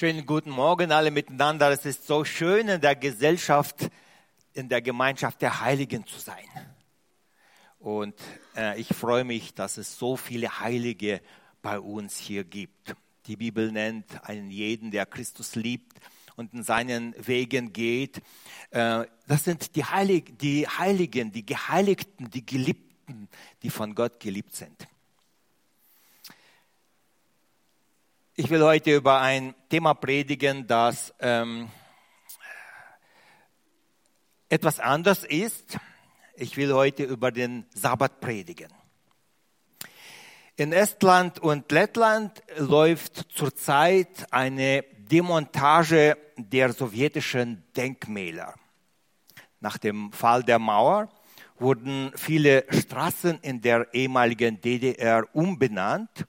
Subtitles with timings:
[0.00, 1.70] Schönen guten Morgen alle miteinander.
[1.70, 3.90] Es ist so schön in der Gesellschaft,
[4.54, 6.46] in der Gemeinschaft der Heiligen zu sein.
[7.78, 8.14] Und
[8.56, 11.20] äh, ich freue mich, dass es so viele Heilige
[11.60, 12.94] bei uns hier gibt.
[13.26, 15.98] Die Bibel nennt einen jeden, der Christus liebt
[16.34, 18.22] und in seinen Wegen geht.
[18.70, 23.28] Äh, das sind die, Heilig die Heiligen, die Geheiligten, die Geliebten,
[23.62, 24.88] die von Gott geliebt sind.
[28.40, 31.68] Ich will heute über ein Thema predigen, das ähm,
[34.48, 35.76] etwas anders ist.
[36.36, 38.72] Ich will heute über den Sabbat predigen.
[40.56, 48.54] In Estland und Lettland läuft zurzeit eine Demontage der sowjetischen Denkmäler.
[49.60, 51.10] Nach dem Fall der Mauer
[51.58, 56.24] wurden viele Straßen in der ehemaligen DDR umbenannt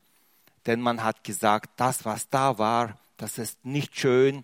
[0.66, 4.44] denn man hat gesagt, das, was da war, das ist nicht schön,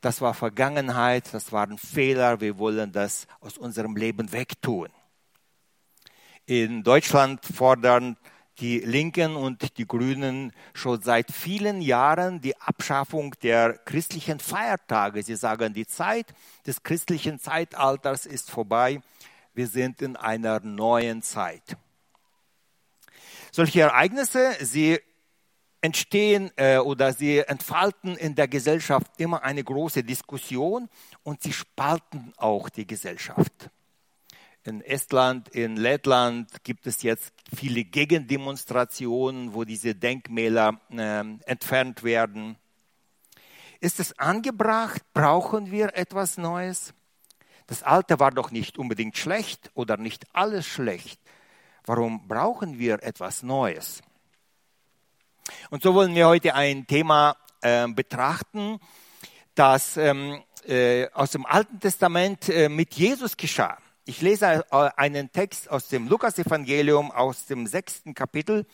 [0.00, 4.88] das war Vergangenheit, das waren Fehler, wir wollen das aus unserem Leben wegtun.
[6.46, 8.16] In Deutschland fordern
[8.58, 15.22] die Linken und die Grünen schon seit vielen Jahren die Abschaffung der christlichen Feiertage.
[15.22, 16.26] Sie sagen, die Zeit
[16.66, 19.00] des christlichen Zeitalters ist vorbei.
[19.54, 21.62] Wir sind in einer neuen Zeit.
[23.50, 25.00] Solche Ereignisse, sie
[25.80, 30.88] entstehen äh, oder sie entfalten in der Gesellschaft immer eine große Diskussion
[31.22, 33.70] und sie spalten auch die Gesellschaft.
[34.62, 42.56] In Estland, in Lettland gibt es jetzt viele Gegendemonstrationen, wo diese Denkmäler äh, entfernt werden.
[43.80, 45.00] Ist es angebracht?
[45.14, 46.92] Brauchen wir etwas Neues?
[47.66, 51.18] Das Alte war doch nicht unbedingt schlecht oder nicht alles schlecht.
[51.86, 54.02] Warum brauchen wir etwas Neues?
[55.70, 58.78] Und so wollen wir heute ein Thema äh, betrachten,
[59.54, 63.78] das ähm, äh, aus dem Alten Testament äh, mit Jesus geschah.
[64.04, 68.66] Ich lese äh, einen Text aus dem Lukas-Evangelium aus dem sechsten Kapitel.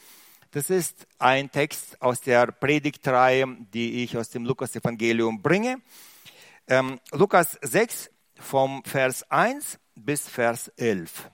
[0.52, 5.78] Das ist ein Text aus der Predigtreihe, die ich aus dem Lukas-Evangelium bringe.
[6.68, 11.30] Ähm, Lukas 6 vom Vers 1 bis Vers 11.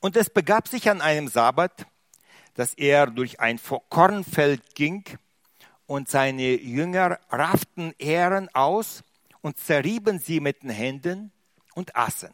[0.00, 1.86] Und es begab sich an einem Sabbat,
[2.54, 5.04] dass er durch ein Kornfeld ging
[5.86, 9.02] und seine Jünger rafften Ähren aus
[9.42, 11.32] und zerrieben sie mit den Händen
[11.74, 12.32] und aßen.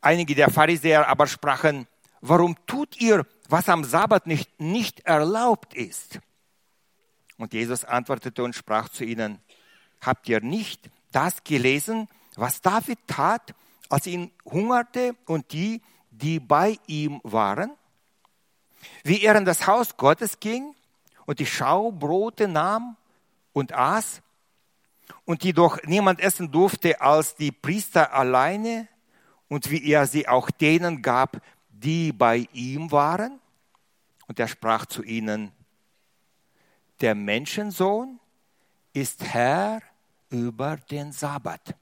[0.00, 1.86] Einige der Pharisäer aber sprachen,
[2.20, 6.18] warum tut ihr, was am Sabbat nicht, nicht erlaubt ist?
[7.36, 9.38] Und Jesus antwortete und sprach zu ihnen,
[10.00, 13.54] habt ihr nicht das gelesen, was David tat,
[13.88, 17.72] als ihn hungerte und die, die bei ihm waren?
[19.04, 20.74] Wie er in das Haus Gottes ging
[21.26, 22.96] und die Schaubrote nahm
[23.52, 24.22] und aß
[25.24, 28.88] und die doch niemand essen durfte als die Priester alleine
[29.48, 33.38] und wie er sie auch denen gab, die bei ihm waren.
[34.26, 35.52] Und er sprach zu ihnen,
[37.00, 38.18] der Menschensohn
[38.92, 39.80] ist Herr
[40.30, 41.74] über den Sabbat.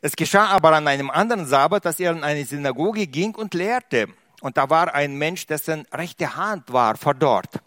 [0.00, 4.08] Es geschah aber an einem anderen Sabbat, dass er in eine Synagoge ging und lehrte.
[4.42, 7.62] Und da war ein Mensch, dessen rechte Hand war verdorrt.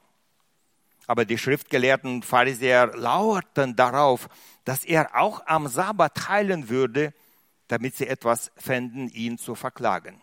[1.08, 4.28] Aber die Schriftgelehrten Pharisäer lauerten darauf,
[4.66, 7.14] dass er auch am Sabbat heilen würde,
[7.70, 10.22] damit sie etwas fänden, ihn zu verklagen.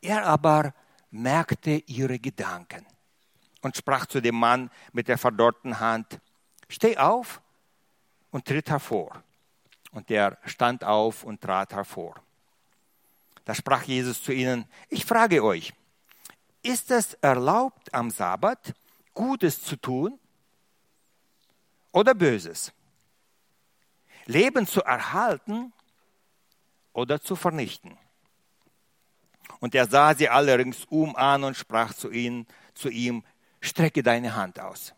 [0.00, 0.72] Er aber
[1.10, 2.86] merkte ihre Gedanken
[3.60, 6.20] und sprach zu dem Mann mit der verdorrten Hand,
[6.70, 7.42] steh auf
[8.30, 9.22] und tritt hervor.
[9.90, 12.14] Und der stand auf und trat hervor.
[13.44, 15.72] Da sprach Jesus zu ihnen, ich frage euch,
[16.62, 18.74] ist es erlaubt am Sabbat
[19.12, 20.18] Gutes zu tun
[21.92, 22.72] oder Böses?
[24.26, 25.72] Leben zu erhalten
[26.94, 27.98] oder zu vernichten?
[29.60, 33.24] Und er sah sie alle ringsum an und sprach zu ihnen, zu ihm,
[33.60, 34.94] strecke deine Hand aus.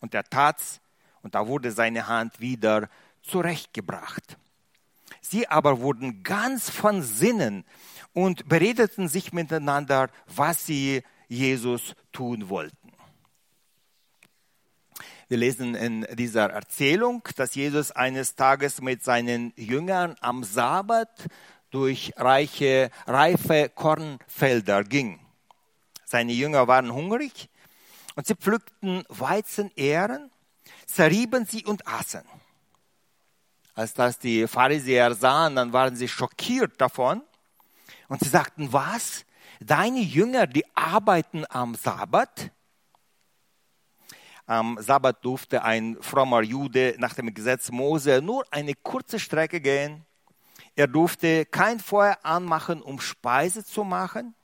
[0.00, 0.80] Und er tat's,
[1.22, 2.88] und da wurde seine Hand wieder
[3.22, 4.38] zurechtgebracht.
[5.20, 7.64] Sie aber wurden ganz von Sinnen
[8.12, 12.76] und beredeten sich miteinander, was sie Jesus tun wollten.
[15.28, 21.28] Wir lesen in dieser Erzählung, dass Jesus eines Tages mit seinen Jüngern am Sabbat
[21.70, 25.20] durch reiche, reife Kornfelder ging.
[26.04, 27.48] Seine Jünger waren hungrig
[28.16, 30.32] und sie pflückten Weizenähren,
[30.86, 32.24] zerrieben sie und aßen.
[33.80, 37.22] Als das die Pharisäer sahen, dann waren sie schockiert davon.
[38.08, 39.24] Und sie sagten, was?
[39.58, 42.50] Deine Jünger, die arbeiten am Sabbat?
[44.44, 50.04] Am Sabbat durfte ein frommer Jude nach dem Gesetz Mose nur eine kurze Strecke gehen.
[50.76, 54.34] Er durfte kein Feuer anmachen, um Speise zu machen.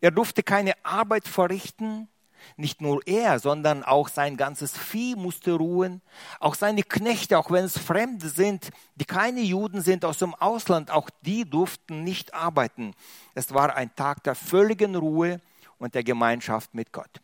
[0.00, 2.08] Er durfte keine Arbeit verrichten.
[2.56, 6.02] Nicht nur er, sondern auch sein ganzes Vieh musste ruhen.
[6.40, 10.90] Auch seine Knechte, auch wenn es Fremde sind, die keine Juden sind aus dem Ausland,
[10.90, 12.94] auch die durften nicht arbeiten.
[13.34, 15.40] Es war ein Tag der völligen Ruhe
[15.78, 17.20] und der Gemeinschaft mit Gott.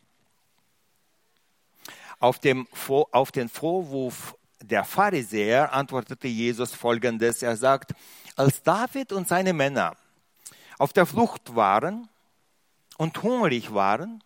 [2.19, 2.67] Auf, dem,
[3.11, 7.41] auf den Vorwurf der Pharisäer antwortete Jesus folgendes.
[7.41, 7.93] Er sagt,
[8.35, 9.97] als David und seine Männer
[10.79, 12.09] auf der Flucht waren
[12.97, 14.23] und hungrig waren,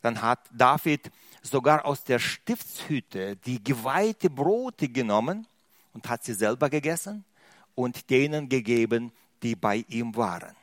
[0.00, 1.10] dann hat David
[1.42, 5.46] sogar aus der Stiftshütte die geweihte Brote genommen
[5.92, 7.24] und hat sie selber gegessen
[7.74, 9.12] und denen gegeben,
[9.42, 10.54] die bei ihm waren.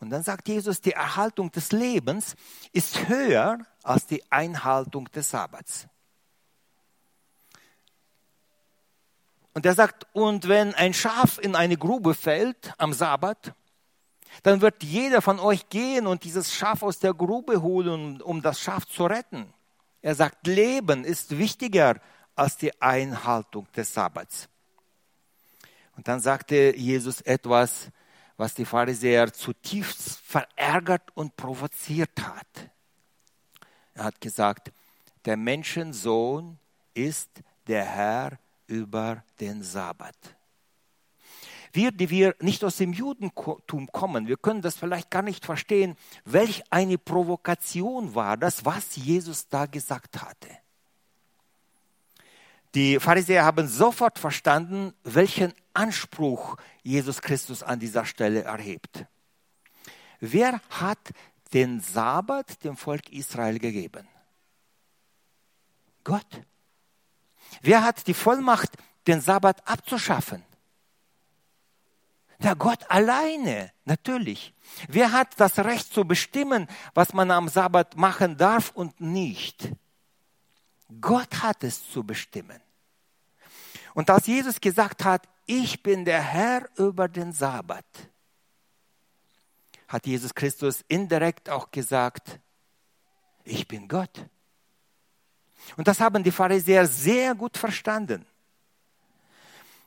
[0.00, 2.36] Und dann sagt Jesus, die Erhaltung des Lebens
[2.72, 5.88] ist höher als die Einhaltung des Sabbats.
[9.54, 13.54] Und er sagt, und wenn ein Schaf in eine Grube fällt am Sabbat,
[14.42, 18.60] dann wird jeder von euch gehen und dieses Schaf aus der Grube holen, um das
[18.60, 19.52] Schaf zu retten.
[20.02, 22.00] Er sagt, Leben ist wichtiger
[22.34, 24.48] als die Einhaltung des Sabbats.
[25.96, 27.88] Und dann sagte Jesus etwas,
[28.36, 32.70] was die Pharisäer zutiefst verärgert und provoziert hat.
[33.94, 34.70] Er hat gesagt,
[35.24, 36.56] der Menschensohn
[36.94, 37.28] ist
[37.66, 38.38] der Herr
[38.68, 40.37] über den Sabbat.
[41.72, 45.96] Wir, die wir nicht aus dem Judentum kommen, wir können das vielleicht gar nicht verstehen,
[46.24, 50.48] welch eine Provokation war das, was Jesus da gesagt hatte.
[52.74, 59.06] Die Pharisäer haben sofort verstanden, welchen Anspruch Jesus Christus an dieser Stelle erhebt.
[60.20, 60.98] Wer hat
[61.52, 64.06] den Sabbat dem Volk Israel gegeben?
[66.04, 66.26] Gott.
[67.62, 68.70] Wer hat die Vollmacht,
[69.06, 70.44] den Sabbat abzuschaffen?
[72.40, 74.54] Ja, Gott alleine, natürlich.
[74.88, 79.72] Wer hat das Recht zu bestimmen, was man am Sabbat machen darf und nicht?
[81.00, 82.60] Gott hat es zu bestimmen.
[83.94, 87.84] Und als Jesus gesagt hat, ich bin der Herr über den Sabbat,
[89.88, 92.38] hat Jesus Christus indirekt auch gesagt,
[93.44, 94.26] ich bin Gott.
[95.76, 98.24] Und das haben die Pharisäer sehr gut verstanden.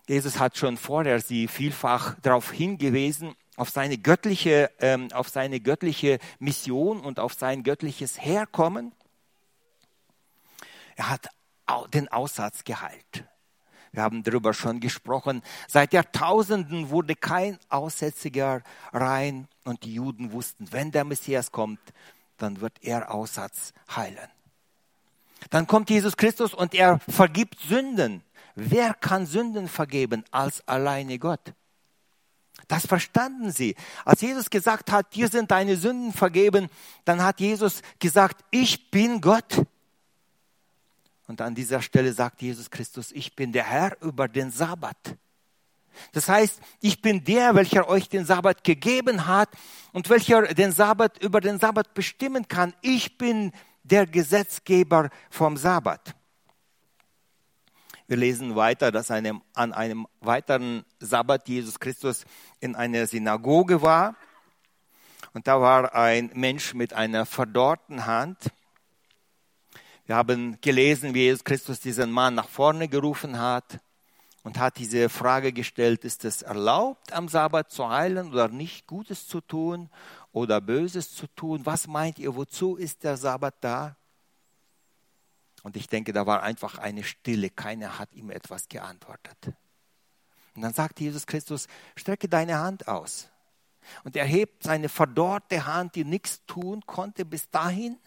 [0.08, 6.20] Jesus hat schon vorher sie vielfach darauf hingewiesen, auf seine göttliche, ähm, auf seine göttliche
[6.40, 8.94] Mission und auf sein göttliches Herkommen.
[10.96, 11.30] Er hat
[11.94, 13.26] den Aussatz geheilt.
[13.92, 15.42] Wir haben darüber schon gesprochen.
[15.68, 18.62] Seit Jahrtausenden wurde kein Aussätziger
[18.94, 21.80] rein und die Juden wussten, wenn der Messias kommt,
[22.38, 24.30] dann wird er Aussatz heilen.
[25.50, 28.24] Dann kommt Jesus Christus und er vergibt Sünden.
[28.56, 31.54] Wer kann Sünden vergeben als alleine Gott?
[32.68, 33.76] Das verstanden sie.
[34.06, 36.70] Als Jesus gesagt hat, dir sind deine Sünden vergeben,
[37.06, 39.66] dann hat Jesus gesagt, ich bin Gott.
[41.28, 45.18] Und an dieser Stelle sagt Jesus Christus, ich bin der Herr über den Sabbat.
[46.12, 49.50] Das heißt, ich bin der, welcher euch den Sabbat gegeben hat
[49.92, 52.74] und welcher den Sabbat über den Sabbat bestimmen kann.
[52.82, 53.52] Ich bin
[53.84, 56.16] der Gesetzgeber vom Sabbat.
[58.12, 62.26] Wir lesen weiter, dass einem, an einem weiteren Sabbat Jesus Christus
[62.60, 64.18] in einer Synagoge war.
[65.34, 68.52] Und da war ein Mensch mit einer verdorrten Hand.
[70.08, 73.80] Wir haben gelesen, wie Jesus Christus diesen Mann nach vorne gerufen hat
[74.44, 79.26] und hat diese Frage gestellt, ist es erlaubt, am Sabbat zu heilen oder nicht Gutes
[79.26, 79.90] zu tun
[80.34, 81.62] oder Böses zu tun?
[81.64, 83.96] Was meint ihr, wozu ist der Sabbat da?
[85.64, 87.50] Und ich denke, da war einfach eine Stille.
[87.50, 89.54] Keiner hat ihm etwas geantwortet.
[90.56, 93.30] Und dann sagt Jesus Christus, strecke deine Hand aus.
[94.04, 97.98] Und er hebt seine verdorrte Hand, die nichts tun konnte bis dahin.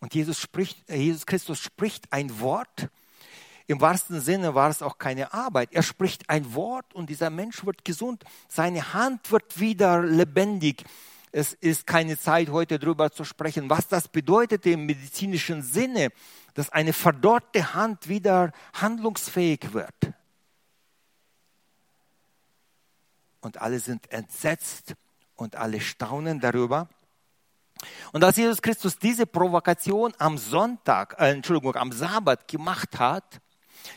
[0.00, 2.88] Und Jesus, spricht, Jesus Christus spricht ein Wort.
[3.66, 5.72] Im wahrsten Sinne war es auch keine Arbeit.
[5.72, 8.24] Er spricht ein Wort und dieser Mensch wird gesund.
[8.48, 10.84] Seine Hand wird wieder lebendig
[11.36, 16.08] es ist keine Zeit, heute darüber zu sprechen, was das bedeutet im medizinischen Sinne,
[16.54, 20.14] dass eine verdorrte Hand wieder handlungsfähig wird.
[23.42, 24.94] Und alle sind entsetzt
[25.34, 26.88] und alle staunen darüber.
[28.12, 33.42] Und als Jesus Christus diese Provokation am Sonntag, äh, Entschuldigung, am Sabbat gemacht hat,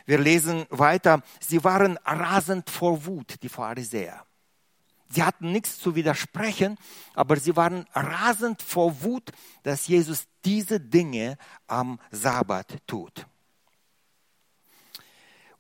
[0.06, 4.26] wir lesen weiter, sie waren rasend vor Wut, die Pharisäer.
[5.10, 6.78] Sie hatten nichts zu widersprechen,
[7.16, 9.32] aber sie waren rasend vor Wut,
[9.64, 11.38] dass Jesus diese Dinge
[11.68, 13.26] am Sabbat tut.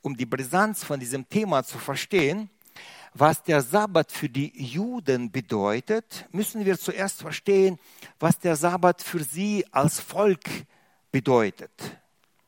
[0.01, 2.49] Um die Brisanz von diesem Thema zu verstehen,
[3.13, 7.79] was der Sabbat für die Juden bedeutet, müssen wir zuerst verstehen,
[8.19, 10.45] was der Sabbat für sie als Volk
[11.11, 11.71] bedeutet,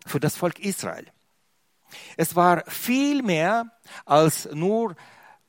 [0.05, 1.07] für das Volk Israel.
[2.15, 3.71] Es war viel mehr
[4.05, 4.95] als nur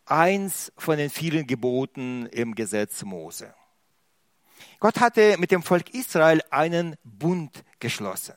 [0.04, 3.54] eins von den vielen Geboten im Gesetz Mose.
[4.80, 8.35] Gott hatte mit dem Volk Israel einen Bund geschlossen.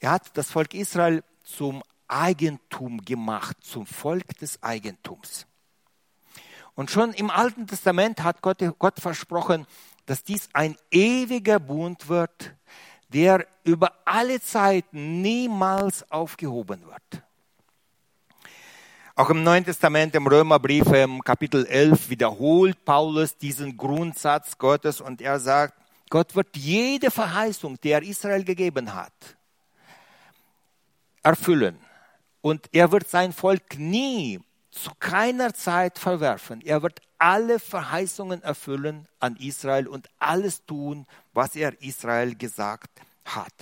[0.00, 5.46] Er hat das Volk Israel zum Eigentum gemacht, zum Volk des Eigentums.
[6.74, 9.66] Und schon im Alten Testament hat Gott, Gott versprochen,
[10.06, 12.54] dass dies ein ewiger Bund wird,
[13.08, 17.22] der über alle Zeiten niemals aufgehoben wird.
[19.22, 25.22] Auch im Neuen Testament, im Römerbrief, im Kapitel 11, wiederholt Paulus diesen Grundsatz Gottes und
[25.22, 25.74] er sagt,
[26.10, 29.12] Gott wird jede Verheißung, die er Israel gegeben hat,
[31.22, 31.78] erfüllen.
[32.40, 34.40] Und er wird sein Volk nie
[34.72, 36.60] zu keiner Zeit verwerfen.
[36.60, 42.90] Er wird alle Verheißungen erfüllen an Israel und alles tun, was er Israel gesagt
[43.24, 43.54] hat.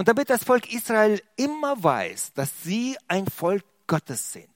[0.00, 4.48] Und damit das Volk Israel immer weiß, dass sie ein Volk Gottes sind,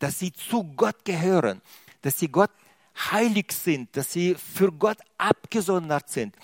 [0.00, 1.62] dass sie zu Gott gehören,
[2.00, 2.50] dass sie Gott
[3.12, 6.34] heilig sind, dass sie für Gott abgesondert sind,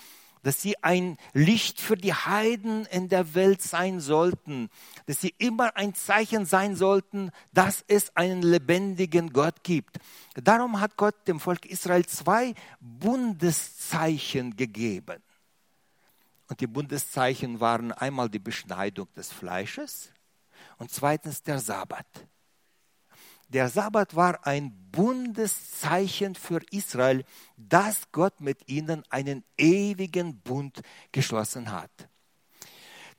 [0.41, 4.69] dass sie ein Licht für die Heiden in der Welt sein sollten,
[5.05, 9.97] dass sie immer ein Zeichen sein sollten, dass es einen lebendigen Gott gibt.
[10.35, 15.21] Darum hat Gott dem Volk Israel zwei Bundeszeichen gegeben.
[16.49, 20.11] Und die Bundeszeichen waren einmal die Beschneidung des Fleisches
[20.77, 22.07] und zweitens der Sabbat.
[23.49, 27.23] Der Sabbat war ein Bundeszeichen für Israel,
[27.55, 31.91] dass Gott mit ihnen einen ewigen Bund geschlossen hat.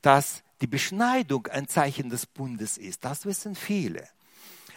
[0.03, 4.09] Dass die Beschneidung ein Zeichen des Bundes ist, das wissen viele.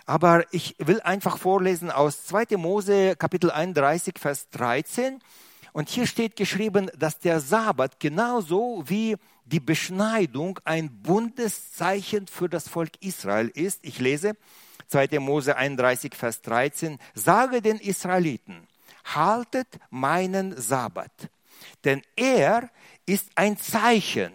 [0.05, 2.57] Aber ich will einfach vorlesen aus 2.
[2.57, 5.19] Mose Kapitel 31, Vers 13.
[5.73, 12.69] Und hier steht geschrieben, dass der Sabbat genauso wie die Beschneidung ein Bundeszeichen für das
[12.69, 13.79] Volk Israel ist.
[13.81, 14.37] Ich lese
[14.87, 15.19] 2.
[15.19, 16.99] Mose 31, Vers 13.
[17.15, 18.67] Sage den Israeliten,
[19.03, 21.11] haltet meinen Sabbat,
[21.83, 22.69] denn er
[23.07, 24.31] ist ein Zeichen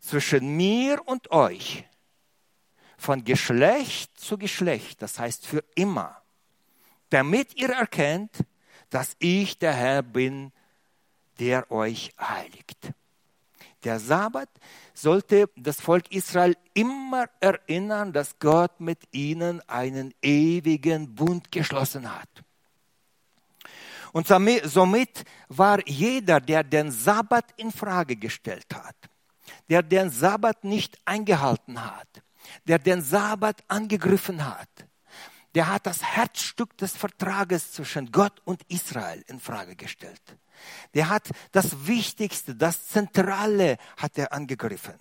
[0.00, 1.84] zwischen mir und euch,
[2.96, 6.20] von Geschlecht zu Geschlecht, das heißt für immer,
[7.10, 8.32] damit ihr erkennt,
[8.90, 10.50] dass ich der Herr bin,
[11.38, 12.92] der euch heiligt.
[13.84, 14.48] Der Sabbat
[14.92, 22.28] sollte das Volk Israel immer erinnern, dass Gott mit ihnen einen ewigen Bund geschlossen hat.
[24.12, 28.96] Und somit war jeder, der den Sabbat in Frage gestellt hat,
[29.68, 32.08] der den Sabbat nicht eingehalten hat,
[32.66, 34.68] der den Sabbat angegriffen hat,
[35.54, 40.22] der hat das Herzstück des Vertrages zwischen Gott und Israel in Frage gestellt.
[40.94, 44.94] Der hat das Wichtigste, das Zentrale hat er angegriffen.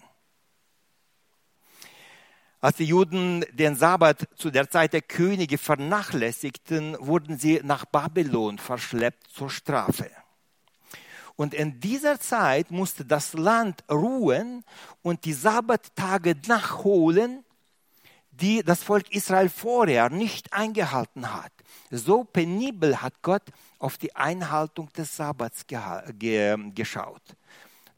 [2.59, 8.57] Als die Juden den Sabbat zu der Zeit der Könige vernachlässigten, wurden sie nach Babylon
[8.57, 10.09] verschleppt zur Strafe.
[11.35, 14.65] Und in dieser Zeit musste das Land ruhen
[15.03, 17.45] und die Sabbattage nachholen,
[18.31, 21.51] die das Volk Israel vorher nicht eingehalten hat.
[21.91, 23.43] So penibel hat Gott
[23.79, 27.21] auf die Einhaltung des Sabbats geschaut.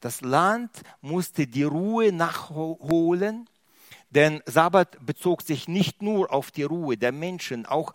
[0.00, 3.48] Das Land musste die Ruhe nachholen,
[4.10, 7.92] denn Sabbat bezog sich nicht nur auf die Ruhe der Menschen, auch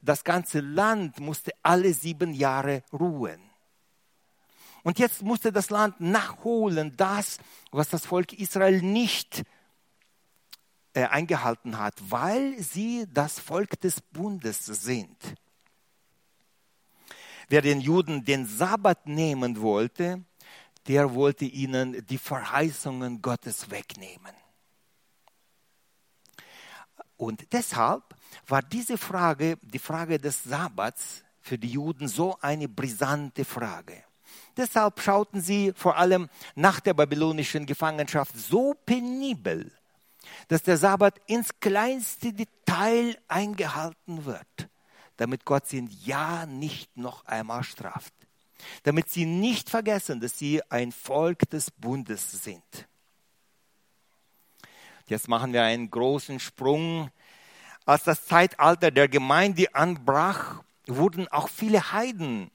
[0.00, 3.40] das ganze Land musste alle sieben Jahre ruhen.
[4.82, 7.38] Und jetzt musste das Land nachholen, das,
[7.70, 9.44] was das Volk Israel nicht
[10.94, 15.16] äh, eingehalten hat, weil sie das Volk des Bundes sind.
[17.48, 20.24] Wer den Juden den Sabbat nehmen wollte,
[20.86, 24.34] der wollte ihnen die Verheißungen Gottes wegnehmen.
[27.16, 28.02] Und deshalb
[28.46, 34.04] war diese Frage, die Frage des Sabbats, für die Juden so eine brisante Frage.
[34.56, 39.72] Deshalb schauten sie vor allem nach der babylonischen Gefangenschaft so penibel
[40.48, 44.68] dass der Sabbat ins kleinste Detail eingehalten wird,
[45.16, 48.14] damit Gott sie ja nicht noch einmal straft,
[48.82, 52.88] damit sie nicht vergessen, dass sie ein Volk des Bundes sind.
[55.06, 57.10] Jetzt machen wir einen großen Sprung
[57.84, 62.50] als das Zeitalter der Gemeinde anbrach, wurden auch viele Heiden,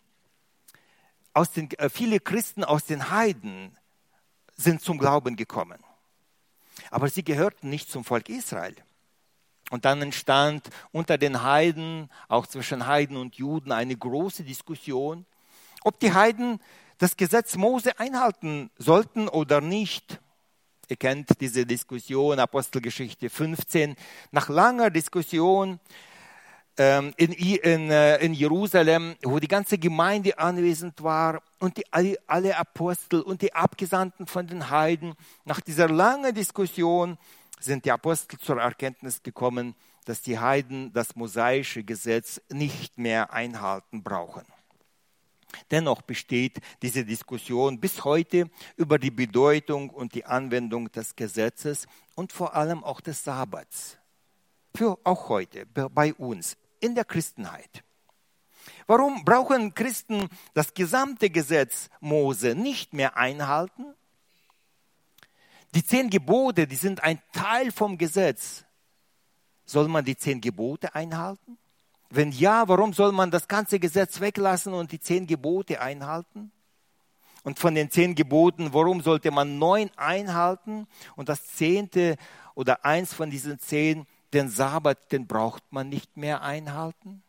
[1.33, 3.77] aus den, äh, viele Christen aus den Heiden
[4.55, 5.77] sind zum Glauben gekommen.
[6.91, 8.75] Aber sie gehörten nicht zum Volk Israel.
[9.69, 15.25] Und dann entstand unter den Heiden, auch zwischen Heiden und Juden, eine große Diskussion,
[15.83, 16.59] ob die Heiden
[16.97, 20.19] das Gesetz Mose einhalten sollten oder nicht.
[20.89, 23.95] Ihr kennt diese Diskussion, Apostelgeschichte 15.
[24.31, 25.79] Nach langer Diskussion
[26.77, 31.85] in, in, äh, in Jerusalem, wo die ganze Gemeinde anwesend war und die,
[32.27, 37.17] alle Apostel und die Abgesandten von den Heiden, nach dieser langen Diskussion
[37.59, 44.03] sind die Apostel zur Erkenntnis gekommen, dass die Heiden das mosaische Gesetz nicht mehr einhalten
[44.03, 44.43] brauchen.
[45.71, 52.31] Dennoch besteht diese Diskussion bis heute über die Bedeutung und die Anwendung des Gesetzes und
[52.31, 53.97] vor allem auch des Sabbats.
[54.75, 57.83] Für auch heute bei uns in der Christenheit.
[58.87, 63.85] Warum brauchen Christen das gesamte Gesetz Mose nicht mehr einhalten?
[65.75, 68.63] Die zehn Gebote, die sind ein Teil vom Gesetz.
[69.65, 71.57] Soll man die zehn Gebote einhalten?
[72.09, 76.51] Wenn ja, warum soll man das ganze Gesetz weglassen und die zehn Gebote einhalten?
[77.43, 82.15] Und von den zehn Geboten, warum sollte man neun einhalten und das zehnte
[82.55, 87.23] oder eins von diesen zehn, den Sabbat, den braucht man nicht mehr einhalten?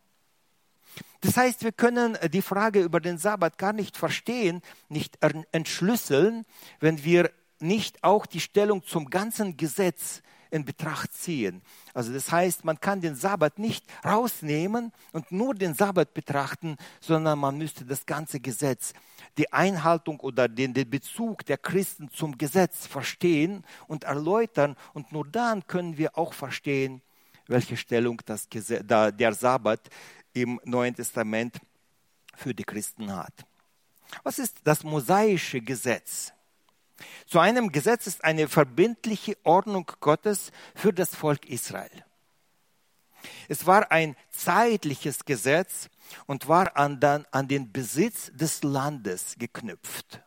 [1.21, 5.19] Das heißt, wir können die Frage über den Sabbat gar nicht verstehen, nicht
[5.53, 6.45] entschlüsseln,
[6.81, 11.63] wenn wir nicht auch die Stellung zum ganzen Gesetz in Betracht ziehen.
[11.95, 17.39] Also das heißt, man kann den Sabbat nicht rausnehmen und nur den Sabbat betrachten, sondern
[17.39, 18.93] man müsste das ganze Gesetz,
[19.37, 24.77] die Einhaltung oder den, den Bezug der Christen zum Gesetz verstehen und erläutern.
[24.95, 27.03] Und nur dann können wir auch verstehen,
[27.47, 29.81] welche Stellung das Gesetz, der Sabbat
[30.33, 31.59] im Neuen Testament
[32.35, 33.35] für die Christen hat.
[34.23, 36.33] Was ist das mosaische Gesetz?
[37.27, 42.05] Zu einem Gesetz ist eine verbindliche Ordnung Gottes für das Volk Israel.
[43.49, 45.89] Es war ein zeitliches Gesetz
[46.27, 50.23] und war an, den, Besitz des Landes geknüpft.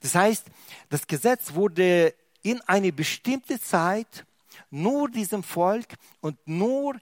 [0.00, 0.46] Das heißt,
[0.88, 4.24] das Gesetz wurde in eine bestimmte Zeit
[4.70, 6.96] nur diesem Volk und nur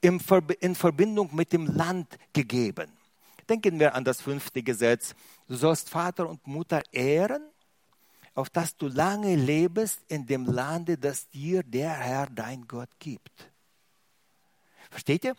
[0.00, 2.92] in Verbindung mit dem Land gegeben.
[3.48, 5.14] Denken wir an das fünfte Gesetz.
[5.48, 7.51] Du sollst Vater und Mutter ehren
[8.34, 13.50] auf dass du lange lebst in dem Lande, das dir der Herr, dein Gott, gibt.
[14.90, 15.34] Versteht ihr?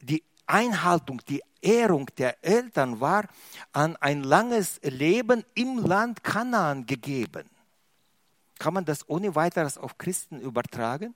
[0.00, 3.28] Die Einhaltung, die Ehrung der Eltern war
[3.72, 7.48] an ein langes Leben im Land Kanaan gegeben.
[8.58, 11.14] Kann man das ohne weiteres auf Christen übertragen?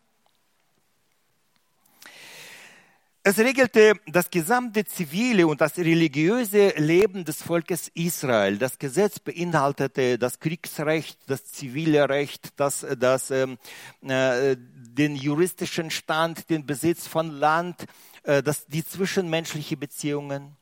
[3.25, 8.59] Es regelte das gesamte zivile und das religiöse Leben des Volkes Israel.
[8.59, 13.59] Das Gesetz beinhaltete das Kriegsrecht, das zivile Recht, das, das, ähm,
[14.03, 17.85] äh, den juristischen Stand, den Besitz von Land,
[18.25, 20.57] äh, das, die zwischenmenschliche Beziehungen.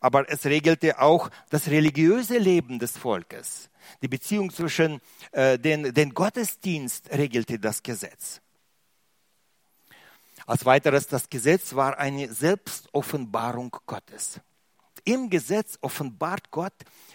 [0.00, 3.70] Aber es regelte auch das religiöse Leben des Volkes.
[4.02, 8.40] Die Beziehung zwischen äh, den, den Gottesdienst regelte das Gesetz.
[10.50, 14.40] Als weiteres, das Gesetz war eine Selbstoffenbarung Gottes.
[15.04, 16.72] Im Gesetz offenbart Gott,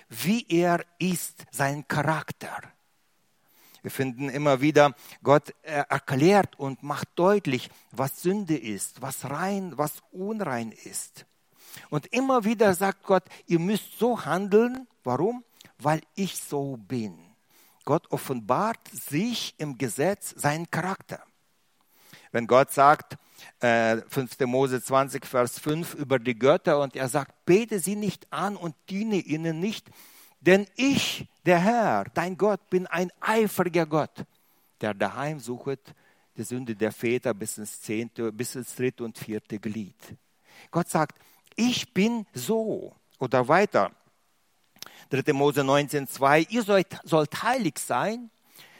[0.08, 2.62] wie er ist, seinen Charakter.
[3.82, 10.02] Wir finden immer wieder, Gott erklärt und macht deutlich, was Sünde ist, was rein, was
[10.13, 11.26] unrein ist.
[11.89, 14.88] Und immer wieder sagt Gott, ihr müsst so handeln.
[15.04, 15.43] Warum?
[15.78, 17.19] Weil ich so bin.
[17.84, 21.21] Gott offenbart sich im Gesetz seinen Charakter.
[22.32, 23.17] Wenn Gott sagt,
[23.60, 24.39] äh, 5.
[24.41, 28.76] Mose 20, Vers 5 über die Götter und er sagt, bete sie nicht an und
[28.89, 29.89] diene ihnen nicht,
[30.41, 34.26] denn ich, der Herr, dein Gott, bin ein eifriger Gott,
[34.82, 35.80] der daheim sucht
[36.38, 39.95] die Sünde der Väter bis ins zehnte, bis ins dritte und vierte Glied.
[40.69, 41.17] Gott sagt,
[41.56, 42.93] ich bin so.
[43.19, 43.91] Oder weiter.
[45.10, 45.34] 3.
[45.34, 48.30] Mose 19, 2, ihr sollt, sollt heilig sein,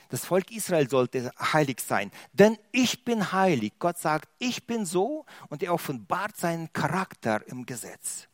[0.09, 3.73] das Volk Israel sollte heilig sein, denn ich bin heilig.
[3.79, 8.27] Gott sagt, ich bin so und er offenbart seinen Charakter im Gesetz.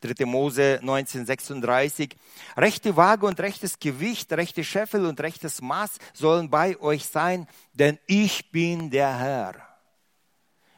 [0.00, 0.24] 3.
[0.24, 2.16] Mose 1936.
[2.56, 7.98] Rechte Waage und rechtes Gewicht, rechte Scheffel und rechtes Maß sollen bei euch sein, denn
[8.06, 9.69] ich bin der Herr.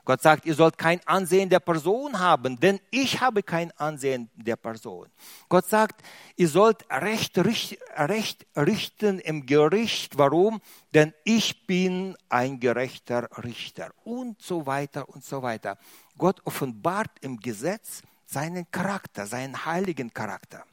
[0.04, 4.56] Gott sagt, ihr sollt kein Ansehen der Person haben, denn ich habe kein Ansehen der
[4.56, 5.06] Person.
[5.48, 6.02] Gott sagt,
[6.36, 10.18] ihr sollt Recht, Recht richten im Gericht.
[10.18, 10.60] Warum?
[10.92, 13.92] Denn ich bin ein gerechter Richter.
[14.02, 15.78] Und so weiter und so weiter.
[16.18, 20.64] Gott offenbart im Gesetz seinen Charakter, seinen heiligen Charakter.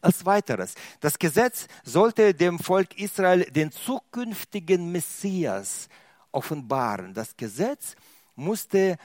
[0.00, 5.88] Als weiteres, das Gesetz sollte dem Volk Israel den zukünftigen Messias
[6.32, 7.14] offenbaren.
[7.14, 7.94] Das Gesetz
[8.36, 8.96] musste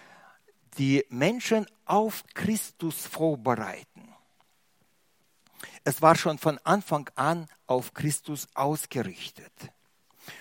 [0.77, 4.13] die Menschen auf Christus vorbereiten.
[5.83, 9.51] Es war schon von Anfang an auf Christus ausgerichtet.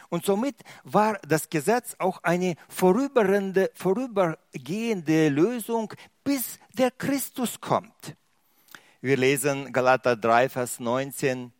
[0.09, 5.93] Und somit war das Gesetz auch eine vorübergehende, Lösung,
[6.23, 8.17] bis der Christus kommt.
[9.01, 11.53] Wir lesen Galater 3, Vers 19.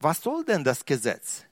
[0.00, 1.44] Was soll denn das Gesetz?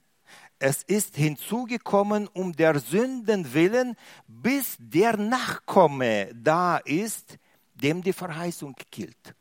[0.58, 7.38] Es ist hinzugekommen um der Sünden willen, bis der Nachkomme da ist,
[7.74, 9.34] dem die Verheißung gilt.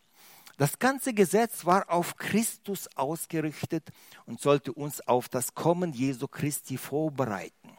[0.57, 3.89] Das ganze Gesetz war auf Christus ausgerichtet
[4.25, 7.77] und sollte uns auf das Kommen Jesu Christi vorbereiten.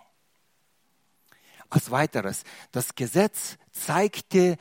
[1.68, 4.56] Als weiteres, das Gesetz zeigte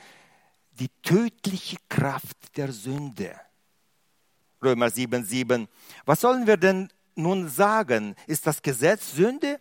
[0.72, 3.38] die tödliche Kraft der Sünde.
[4.62, 5.68] Römer 7,7.
[6.04, 9.60] Was sollen wir denn nun sagen, ist das Gesetz Sünde?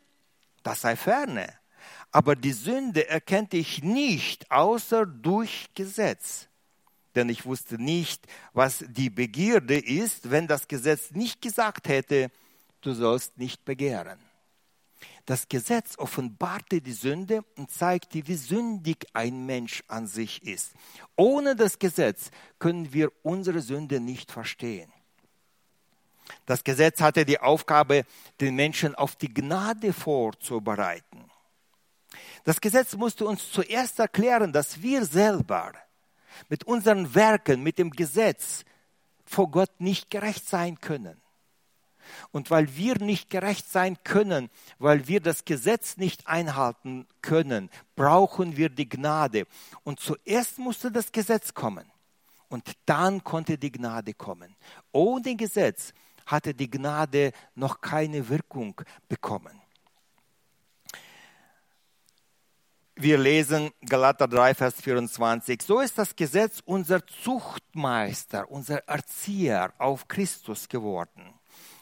[0.63, 1.53] Das sei ferne.
[2.11, 6.47] Aber die Sünde erkannte ich nicht, außer durch Gesetz.
[7.15, 12.29] Denn ich wusste nicht, was die Begierde ist, wenn das Gesetz nicht gesagt hätte,
[12.81, 14.19] du sollst nicht begehren.
[15.25, 20.73] Das Gesetz offenbarte die Sünde und zeigte, wie sündig ein Mensch an sich ist.
[21.15, 24.91] Ohne das Gesetz können wir unsere Sünde nicht verstehen.
[26.45, 28.05] Das Gesetz hatte die Aufgabe,
[28.41, 31.29] den Menschen auf die Gnade vorzubereiten.
[32.43, 35.73] Das Gesetz musste uns zuerst erklären, dass wir selber
[36.49, 38.63] mit unseren Werken, mit dem Gesetz
[39.25, 41.19] vor Gott nicht gerecht sein können.
[42.31, 48.57] Und weil wir nicht gerecht sein können, weil wir das Gesetz nicht einhalten können, brauchen
[48.57, 49.47] wir die Gnade.
[49.83, 51.91] Und zuerst musste das Gesetz kommen.
[52.47, 54.55] Und dann konnte die Gnade kommen.
[54.91, 55.93] Ohne Gesetz
[56.25, 59.61] hatte die Gnade noch keine Wirkung bekommen.
[62.97, 65.61] Wir lesen Galater 3, Vers 24.
[65.61, 71.33] So ist das Gesetz unser Zuchtmeister, unser Erzieher auf Christus geworden,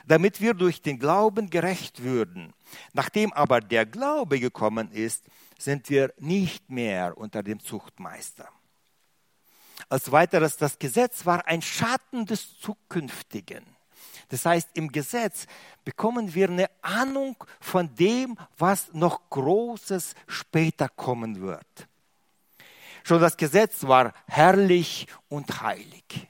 [0.08, 2.52] damit wir durch den Glauben gerecht würden.
[2.94, 5.24] Nachdem aber der Glaube gekommen ist,
[5.60, 8.50] sind wir nicht mehr unter dem Zuchtmeister.
[9.90, 13.73] Als weiteres, das Gesetz war ein Schatten des Zukünftigen.
[14.34, 15.46] Das heißt, im Gesetz
[15.86, 21.88] bekommen wir eine Ahnung von dem, was noch Großes später kommen wird.
[23.04, 26.28] Schon das Gesetz war herrlich und heilig.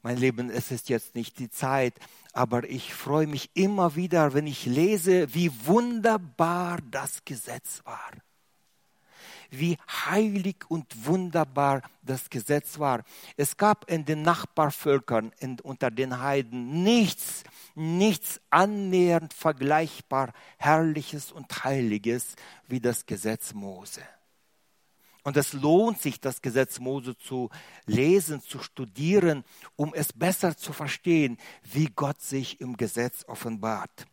[0.00, 1.92] Mein Leben, es ist jetzt nicht die Zeit,
[2.32, 8.12] aber ich freue mich immer wieder, wenn ich lese, wie wunderbar das Gesetz war
[9.50, 13.04] wie heilig und wunderbar das Gesetz war.
[13.36, 21.64] Es gab in den Nachbarvölkern, in, unter den Heiden, nichts, nichts annähernd vergleichbar Herrliches und
[21.64, 24.02] Heiliges wie das Gesetz Mose.
[25.24, 27.50] Und es lohnt sich, das Gesetz Mose zu
[27.84, 29.44] lesen, zu studieren,
[29.76, 34.06] um es besser zu verstehen, wie Gott sich im Gesetz offenbart.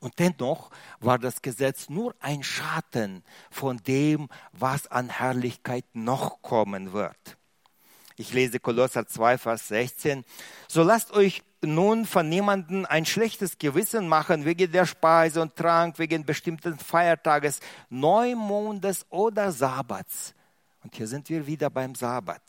[0.00, 6.92] Und dennoch war das Gesetz nur ein Schatten von dem, was an Herrlichkeit noch kommen
[6.92, 7.38] wird.
[8.16, 10.24] Ich lese Kolosser 2, Vers 16.
[10.66, 15.98] So lasst euch nun von niemandem ein schlechtes Gewissen machen wegen der Speise und Trank,
[15.98, 17.60] wegen bestimmten Feiertages,
[17.90, 20.34] Neumondes oder Sabbats.
[20.82, 22.42] Und hier sind wir wieder beim Sabbat.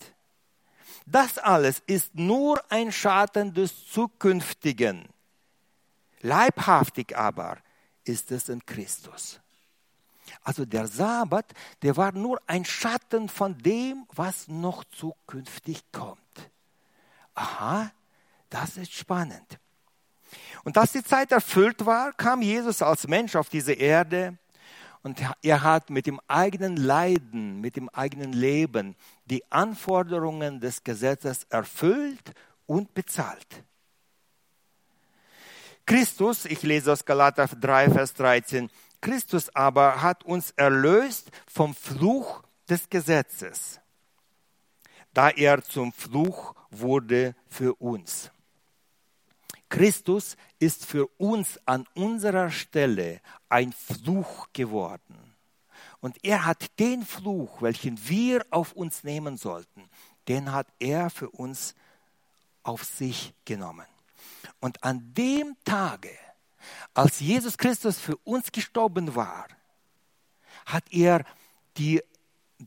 [1.05, 5.07] Das alles ist nur ein Schatten des Zukünftigen
[6.21, 7.57] Leibhaftig aber
[8.03, 9.39] ist es in Christus.
[10.43, 16.19] Also der Sabbat, der war nur ein Schatten von dem, was noch zukünftig kommt.
[17.33, 17.91] Aha,
[18.49, 19.59] das ist spannend.
[20.63, 24.37] Und als die Zeit erfüllt war, kam Jesus als Mensch auf diese Erde
[25.01, 31.45] und er hat mit dem eigenen Leiden, mit dem eigenen Leben die Anforderungen des Gesetzes
[31.45, 32.33] erfüllt
[32.65, 33.63] und bezahlt.
[35.89, 38.69] Christus, ich lese aus Galater 3, Vers 13,
[39.01, 43.79] Christus aber hat uns erlöst vom Fluch des Gesetzes,
[45.15, 48.29] da er zum Fluch wurde für uns.
[49.67, 55.35] Christus ist für uns an unserer Stelle ein Fluch geworden.
[56.01, 59.89] Und er hat den Fluch, welchen wir auf uns nehmen sollten,
[60.27, 61.73] den hat er für uns
[62.61, 63.87] auf sich genommen.
[64.59, 66.11] Und an dem Tage,
[66.93, 69.47] als Jesus Christus für uns gestorben war,
[70.65, 71.23] hat er
[71.77, 72.01] die,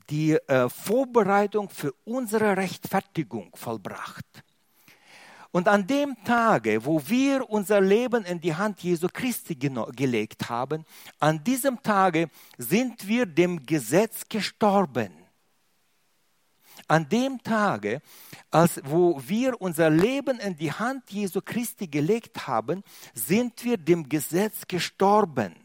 [0.09, 4.25] die äh, Vorbereitung für unsere Rechtfertigung vollbracht.
[5.51, 10.83] Und an dem Tage, wo wir unser Leben in die Hand Jesu Christi gelegt haben,
[11.19, 15.22] an diesem Tage sind wir dem Gesetz gestorben.
[16.87, 18.01] An dem Tage,
[18.51, 24.07] als wo wir unser Leben in die Hand Jesu Christi gelegt haben, sind wir dem
[24.07, 25.55] Gesetz gestorben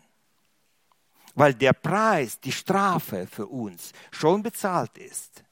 [1.38, 5.44] weil der Preis, die Strafe für uns schon bezahlt ist.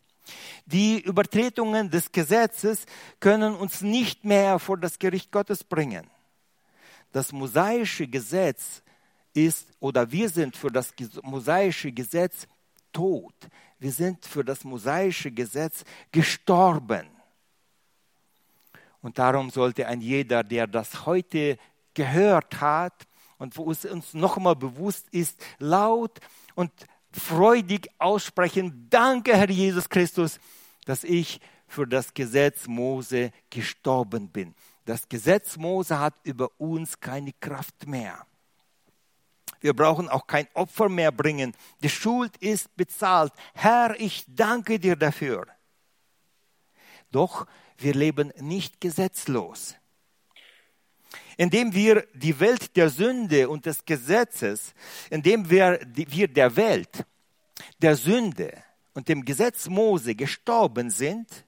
[0.65, 2.87] Die Übertretungen des Gesetzes
[3.21, 6.11] können uns nicht mehr vor das Gericht Gottes bringen.
[7.13, 8.83] Das mosaische Gesetz
[9.33, 12.49] ist, oder wir sind für das mosaische Gesetz
[12.93, 13.35] tot.
[13.79, 17.07] Wir sind für das mosaische Gesetz gestorben.
[19.03, 21.59] Und darum sollte ein jeder, der das heute
[21.95, 23.07] gehört hat
[23.39, 26.19] und wo es uns noch einmal bewusst ist, laut
[26.55, 26.73] und
[27.13, 30.39] freudig aussprechen, danke Herr Jesus Christus,
[30.85, 34.55] dass ich für das Gesetz Mose gestorben bin.
[34.85, 38.27] Das Gesetz Mose hat über uns keine Kraft mehr.
[39.67, 41.53] Wir brauchen auch kein Opfer mehr bringen.
[41.83, 43.33] Die Schuld ist bezahlt.
[43.53, 45.49] Herr, ich danke dir dafür.
[47.11, 49.75] Doch wir leben nicht gesetzlos.
[51.37, 54.73] Indem wir die Welt der Sünde und des Gesetzes,
[55.11, 57.05] indem wir, wir der Welt,
[57.83, 58.63] der Sünde
[58.95, 61.45] und dem Gesetz Mose gestorben sind,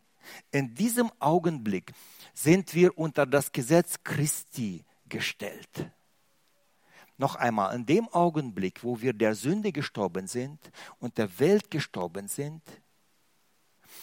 [0.50, 1.92] in diesem Augenblick
[2.34, 5.92] sind wir unter das Gesetz Christi gestellt.
[7.18, 10.58] Noch einmal, in dem Augenblick, wo wir der Sünde gestorben sind
[11.00, 12.62] und der Welt gestorben sind,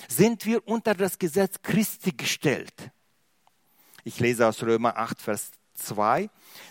[0.10, 2.92] sind wir unter das Gesetz Christi gestellt.
[4.04, 6.30] Ich lese aus Römer 8, Vers 2.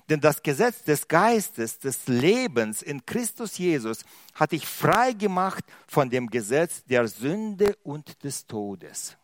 [0.09, 4.05] Denn das Gesetz des Geistes, des Lebens in Christus Jesus
[4.35, 9.17] hat dich frei gemacht von dem Gesetz der Sünde und des Todes.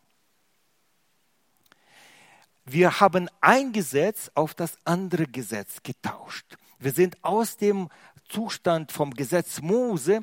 [2.65, 6.57] Wir haben ein Gesetz auf das andere Gesetz getauscht.
[6.81, 7.89] Wir sind aus dem
[8.27, 10.21] Zustand vom Gesetz Mose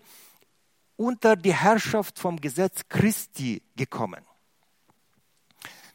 [0.97, 4.25] unter die Herrschaft vom Gesetz Christi gekommen.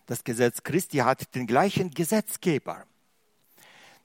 [0.05, 2.85] Das Gesetz Christi hat den gleichen Gesetzgeber.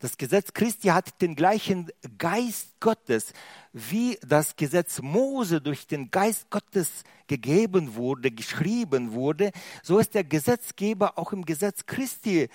[0.00, 3.32] Das Gesetz Christi hat den gleichen Geist Gottes,
[3.72, 9.52] wie das Gesetz Mose durch den Geist Gottes gegeben wurde, geschrieben wurde.
[9.84, 12.48] So ist der Gesetzgeber auch im Gesetz Christi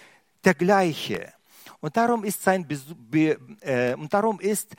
[0.43, 1.31] der gleiche.
[1.79, 4.75] Und darum ist sein Be äh, und darum ist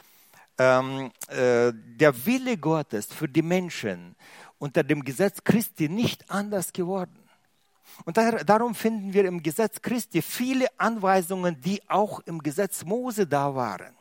[0.58, 4.14] ähm, äh, der Wille Gottes für die Menschen
[4.58, 7.18] unter dem Gesetz Christi nicht anders geworden.
[8.04, 13.54] Und darum finden wir im Gesetz Christi viele Anweisungen, die auch im Gesetz Mose da
[13.54, 13.94] waren.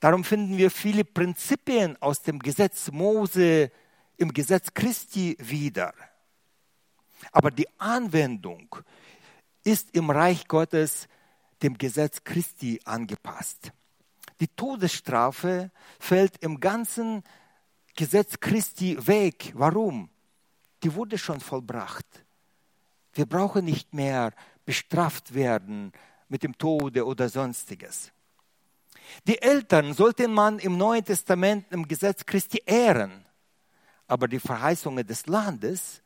[0.00, 3.70] Darum finden wir viele Prinzipien aus dem Gesetz Mose
[4.18, 5.94] im Gesetz Christi wieder.
[7.32, 8.76] Aber die Anwendung
[9.66, 11.08] ist im Reich Gottes
[11.62, 13.72] dem Gesetz Christi angepasst.
[14.40, 17.22] Die Todesstrafe fällt im ganzen
[17.94, 19.52] Gesetz Christi weg.
[19.54, 20.10] Warum?
[20.82, 22.06] die wurde schon vollbracht.
[23.12, 24.32] Wir brauchen nicht mehr
[24.64, 25.92] bestraft werden
[26.28, 28.12] mit dem Tode oder sonstiges.
[29.26, 33.24] Die Eltern sollten man im Neuen Testament im Gesetz Christi ehren,
[34.06, 36.02] aber die Verheißungen des Landes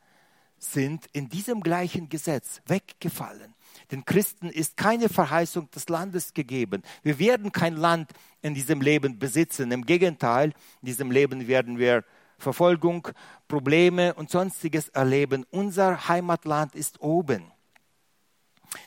[0.63, 3.55] sind in diesem gleichen Gesetz weggefallen.
[3.89, 6.83] Den Christen ist keine Verheißung des Landes gegeben.
[7.03, 9.71] Wir werden kein Land in diesem Leben besitzen.
[9.71, 12.03] Im Gegenteil, in diesem Leben werden wir
[12.37, 13.07] Verfolgung,
[13.47, 15.45] Probleme und sonstiges erleben.
[15.51, 17.51] Unser Heimatland ist oben.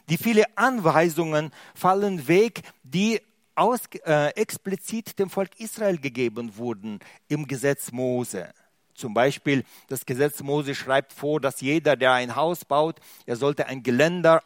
[0.09, 3.21] Die vielen Anweisungen fallen weg, die
[3.55, 8.53] aus, äh, explizit dem Volk Israel gegeben wurden im Gesetz Mose.
[8.95, 13.67] Zum Beispiel, das Gesetz Mose schreibt vor, dass jeder, der ein Haus baut, er sollte
[13.67, 14.43] ein Geländer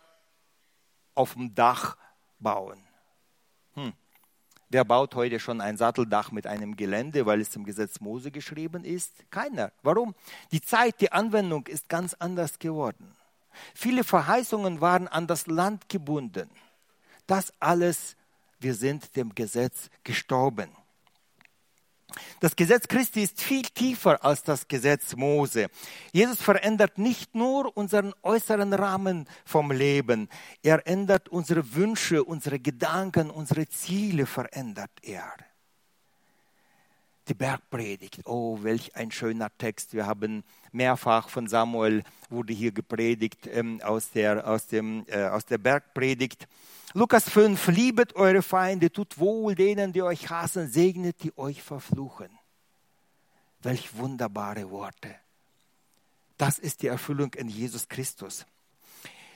[1.15, 1.97] auf dem Dach
[2.39, 2.83] bauen.
[3.75, 3.93] Hm.
[4.71, 8.85] Wer baut heute schon ein Satteldach mit einem Gelände, weil es im Gesetz Mose geschrieben
[8.85, 9.13] ist?
[9.31, 9.73] Keiner.
[9.83, 10.15] Warum?
[10.53, 13.15] Die Zeit, die Anwendung ist ganz anders geworden.
[13.75, 16.51] Viele Verheißungen waren an das Land gebunden.
[17.27, 18.17] Das alles,
[18.61, 20.71] wir sind dem Gesetz gestorben.
[22.41, 25.69] Das Gesetz Christi ist viel tiefer als das Gesetz Mose.
[26.13, 30.29] Jesus verändert nicht nur unseren äußeren Rahmen vom Leben,
[30.63, 35.35] er ändert unsere Wünsche, unsere Gedanken, unsere Ziele verändert er.
[37.29, 38.23] die Bergpredigt.
[38.25, 39.93] Oh, welch ein schöner Text.
[39.93, 45.45] Wir haben mehrfach von Samuel wurde hier gepredigt ähm, aus, der, aus, dem, äh, aus
[45.45, 46.49] der Bergpredigt.
[46.95, 52.31] Lukas 5, liebet eure Feinde, tut wohl denen, die euch hassen, segnet, die euch verfluchen.
[53.61, 55.15] Welch wunderbare Worte.
[56.39, 58.47] Das ist die Erfüllung in Jesus Christus.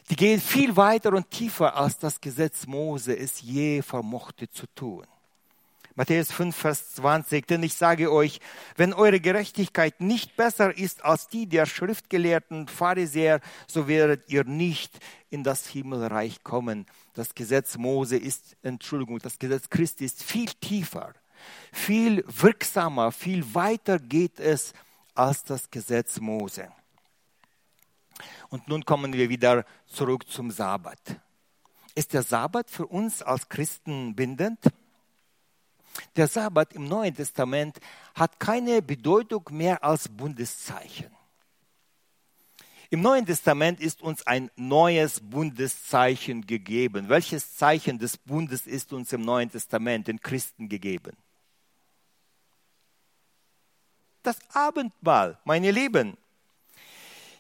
[0.09, 5.07] Die gehen viel weiter und tiefer, als das Gesetz Mose es je vermochte zu tun.
[5.95, 8.41] Matthäus 5, Vers 20, denn ich sage euch,
[8.77, 14.99] wenn eure Gerechtigkeit nicht besser ist als die der Schriftgelehrten Pharisäer, so werdet ihr nicht
[15.29, 16.87] in das Himmelreich kommen.
[17.15, 21.13] Das Gesetz Mose ist, Entschuldigung, das Gesetz Christi ist viel tiefer,
[21.73, 24.73] viel wirksamer, viel weiter geht es
[25.15, 26.69] als das Gesetz Mose.
[28.49, 31.21] Und nun kommen wir wieder zurück zum Sabbat.
[31.95, 34.59] Ist der Sabbat für uns als Christen bindend?
[36.17, 37.79] Der Sabbat im Neuen Testament
[38.15, 41.11] hat keine Bedeutung mehr als Bundeszeichen.
[42.93, 47.09] Im Neuen Testament ist uns ein neues Bundeszeichen gegeben.
[47.09, 51.17] Welches Zeichen des Bundes ist uns im Neuen Testament den Christen gegeben?
[54.23, 56.19] Das Abendmahl, meine Lieben.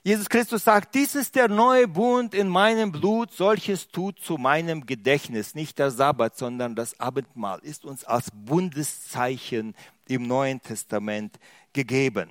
[0.02, 4.86] Jesus Christus sagt, dies ist der neue Bund in meinem Blut, solches tut zu meinem
[4.86, 5.54] Gedächtnis.
[5.54, 9.74] Nicht der Sabbat, sondern das Abendmahl ist uns als Bundeszeichen
[10.08, 11.38] im Neuen Testament
[11.74, 12.30] gegeben.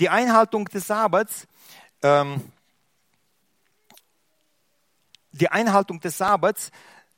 [0.00, 1.46] Die Einhaltung des Sabbats,
[2.02, 2.50] ähm,
[5.32, 6.70] die Einhaltung des Sabbats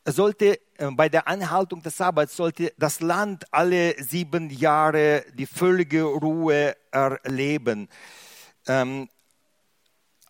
[0.05, 6.03] sollte, äh, bei der Einhaltung des Sabbats sollte das Land alle sieben Jahre die völlige
[6.03, 7.89] Ruhe erleben.
[8.67, 9.09] Ähm,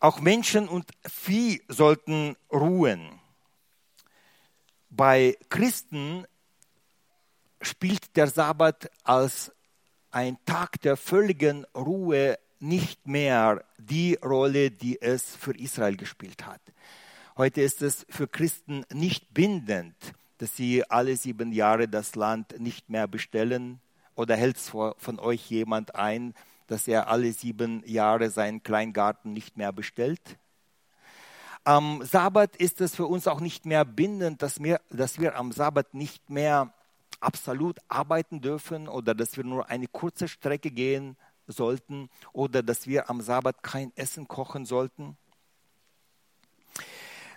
[0.00, 3.18] auch Menschen und Vieh sollten ruhen.
[4.90, 6.26] Bei Christen
[7.62, 9.52] spielt der Sabbat als
[10.10, 16.60] ein Tag der völligen Ruhe nicht mehr die Rolle, die es für Israel gespielt hat.
[17.36, 19.96] Heute ist es für Christen nicht bindend,
[20.38, 23.80] dass sie alle sieben Jahre das Land nicht mehr bestellen.
[24.14, 26.34] Oder hält es von euch jemand ein,
[26.68, 30.38] dass er alle sieben Jahre seinen Kleingarten nicht mehr bestellt?
[31.64, 35.52] Am Sabbat ist es für uns auch nicht mehr bindend, dass wir, dass wir am
[35.52, 36.72] Sabbat nicht mehr
[37.20, 43.10] absolut arbeiten dürfen oder dass wir nur eine kurze Strecke gehen sollten oder dass wir
[43.10, 45.16] am Sabbat kein Essen kochen sollten.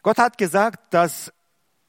[0.01, 1.33] Gott hat gesagt, dass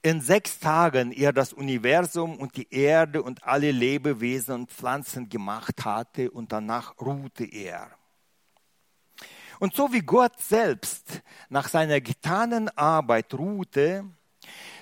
[0.03, 5.85] in sechs Tagen er das Universum und die Erde und alle Lebewesen und Pflanzen gemacht
[5.85, 7.91] hatte und danach ruhte er.
[9.59, 14.05] Und so wie Gott selbst nach seiner getanen Arbeit ruhte,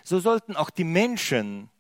[0.03, 1.71] so sollten auch die Menschen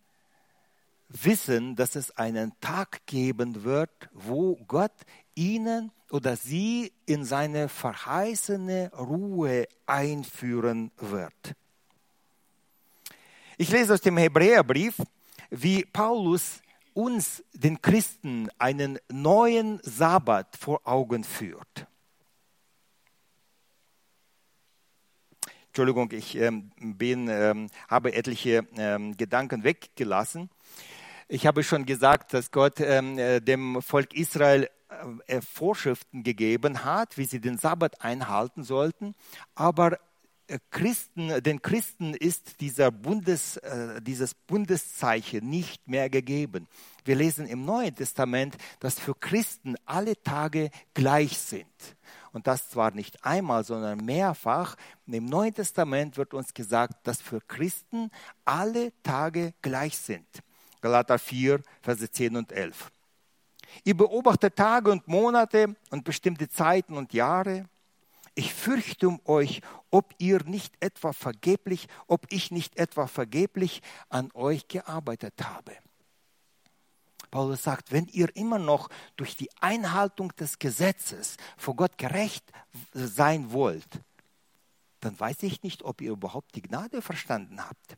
[1.08, 4.92] wissen, dass es einen Tag geben wird, wo Gott
[5.34, 11.54] ihnen oder sie in seine verheißene Ruhe einführen wird.
[13.56, 14.96] Ich lese aus dem Hebräerbrief,
[15.50, 16.60] wie Paulus
[16.92, 21.86] uns, den Christen, einen neuen Sabbat vor Augen führt.
[25.68, 30.48] Entschuldigung, ich ähm, bin, ähm, habe etliche ähm, Gedanken weggelassen.
[31.26, 34.70] Ich habe schon gesagt, dass Gott äh, dem Volk Israel
[35.40, 39.14] Vorschriften gegeben hat, wie sie den Sabbat einhalten sollten,
[39.54, 39.98] aber
[40.46, 46.68] äh, Christen, den Christen ist dieser Bundes, äh, dieses Bundeszeichen nicht mehr gegeben.
[47.04, 51.66] Wir lesen im Neuen Testament, dass für Christen alle Tage gleich sind.
[52.32, 54.76] Und das zwar nicht einmal, sondern mehrfach.
[55.06, 58.10] Im Neuen Testament wird uns gesagt, dass für Christen
[58.44, 60.26] alle Tage gleich sind.
[60.80, 62.90] Galater 4, Verse 10 und 11.
[63.84, 67.68] Ihr beobachtet Tage und Monate und bestimmte Zeiten und Jahre.
[68.34, 74.30] Ich fürchte um euch, ob ihr nicht etwa vergeblich, ob ich nicht etwa vergeblich an
[74.34, 75.72] euch gearbeitet habe.
[77.30, 82.44] Paulus sagt, wenn ihr immer noch durch die Einhaltung des Gesetzes vor Gott gerecht
[82.92, 84.00] sein wollt,
[85.00, 87.96] dann weiß ich nicht, ob ihr überhaupt die Gnade verstanden habt.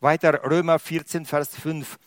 [0.00, 1.98] Weiter Römer 14, Vers 5.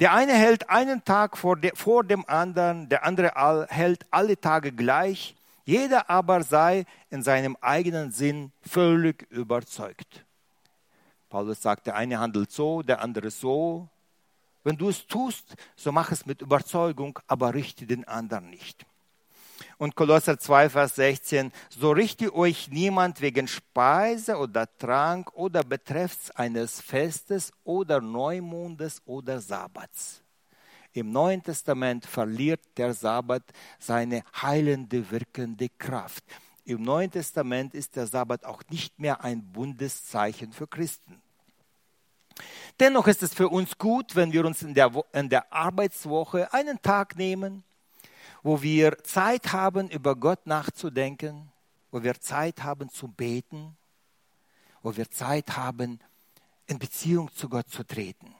[0.00, 4.38] Der eine hält einen Tag vor, de, vor dem anderen, der andere all, hält alle
[4.38, 5.34] Tage gleich.
[5.64, 10.24] Jeder aber sei in seinem eigenen Sinn völlig überzeugt.
[11.28, 13.88] Paulus sagt, der eine handelt so, der andere so.
[14.62, 18.84] Wenn du es tust, so mach es mit Überzeugung, aber richte den anderen nicht.
[19.78, 26.30] Und Kolosser 2, Vers 16, so richte euch niemand wegen Speise oder Trank oder betreffs
[26.30, 30.22] eines Festes oder Neumondes oder Sabbats.
[30.94, 33.42] Im Neuen Testament verliert der Sabbat
[33.78, 36.24] seine heilende, wirkende Kraft.
[36.64, 41.20] Im Neuen Testament ist der Sabbat auch nicht mehr ein Bundeszeichen für Christen.
[42.80, 46.80] Dennoch ist es für uns gut, wenn wir uns in der, in der Arbeitswoche einen
[46.80, 47.62] Tag nehmen,
[48.46, 51.50] wo wir Zeit haben, über Gott nachzudenken,
[51.90, 53.76] wo wir Zeit haben zu beten,
[54.82, 55.98] wo wir Zeit haben,
[56.68, 58.32] in Beziehung zu Gott zu treten.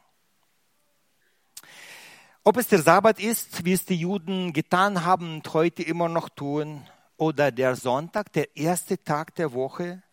[2.45, 6.29] Ob es der Sabbat ist, wie es die Juden getan haben und heute immer noch
[6.29, 6.87] tun,
[7.17, 10.05] oder der Sonntag, der erste Tag der Woche,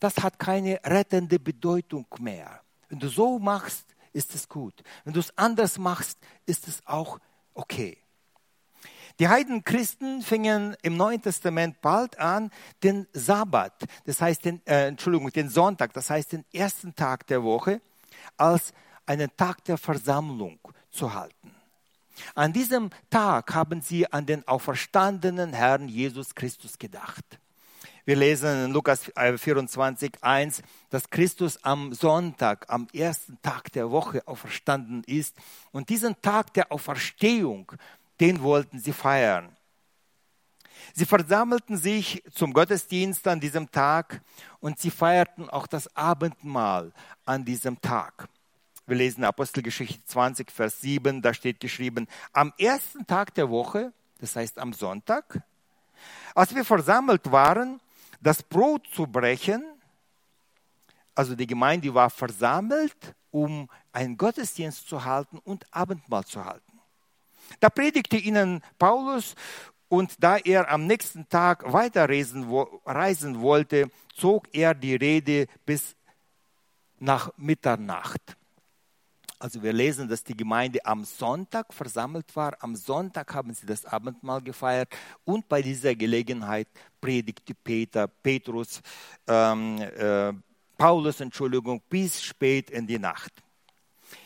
[0.00, 2.62] das hat keine rettende Bedeutung mehr.
[2.88, 4.82] Wenn du so machst, ist es gut.
[5.04, 7.18] Wenn du es anders machst, ist es auch
[7.52, 7.98] okay.
[9.18, 12.52] Die Heidenchristen fingen im Neuen Testament bald an,
[12.84, 17.42] den Sabbat, das heißt den, äh, Entschuldigung, den Sonntag, das heißt den ersten Tag der
[17.42, 17.80] Woche,
[18.36, 18.72] als
[19.06, 20.60] einen Tag der Versammlung
[20.90, 21.52] zu halten.
[22.36, 27.24] An diesem Tag haben sie an den auferstandenen Herrn Jesus Christus gedacht.
[28.04, 33.90] Wir lesen in Lukas 24, äh, 1, dass Christus am Sonntag, am ersten Tag der
[33.90, 35.36] Woche auferstanden ist.
[35.72, 37.70] Und diesen Tag der Auferstehung,
[38.20, 39.56] den wollten sie feiern.
[40.94, 44.20] Sie versammelten sich zum Gottesdienst an diesem Tag
[44.60, 46.92] und sie feierten auch das Abendmahl
[47.24, 48.28] an diesem Tag.
[48.86, 54.34] Wir lesen Apostelgeschichte 20, Vers 7, da steht geschrieben, am ersten Tag der Woche, das
[54.34, 55.42] heißt am Sonntag,
[56.34, 57.80] als wir versammelt waren,
[58.20, 59.62] das Brot zu brechen.
[61.14, 66.77] Also die Gemeinde war versammelt, um einen Gottesdienst zu halten und Abendmahl zu halten.
[67.60, 69.34] Da predigte ihnen Paulus
[69.88, 72.44] und da er am nächsten Tag weiterreisen
[72.84, 75.96] reisen wollte, zog er die Rede bis
[76.98, 78.36] nach Mitternacht.
[79.40, 82.56] Also wir lesen, dass die Gemeinde am Sonntag versammelt war.
[82.60, 84.88] Am Sonntag haben sie das Abendmahl gefeiert
[85.24, 86.66] und bei dieser Gelegenheit
[87.00, 88.80] predigte Peter, Petrus,
[89.28, 90.32] ähm, äh,
[90.76, 93.32] Paulus, Entschuldigung, bis spät in die Nacht.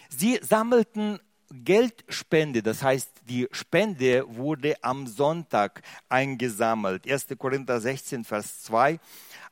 [0.09, 1.18] Sie sammelten
[1.53, 7.11] Geldspende, das heißt, die Spende wurde am Sonntag eingesammelt.
[7.11, 7.26] 1.
[7.38, 8.98] Korinther 16, Vers 2.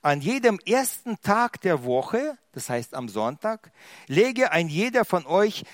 [0.02, 3.70] An jedem ersten Tag der Woche, das heißt am Sonntag,
[4.06, 5.64] lege ein jeder von euch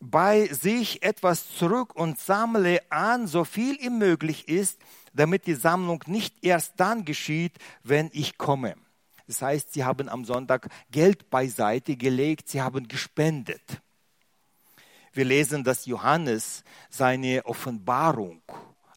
[0.00, 4.80] bei sich etwas zurück und sammle an, so viel ihm möglich ist,
[5.12, 8.74] damit die Sammlung nicht erst dann geschieht, wenn ich komme.
[9.26, 13.62] Das heißt, sie haben am Sonntag Geld beiseite gelegt, sie haben gespendet.
[15.14, 18.42] Wir lesen, dass Johannes seine Offenbarung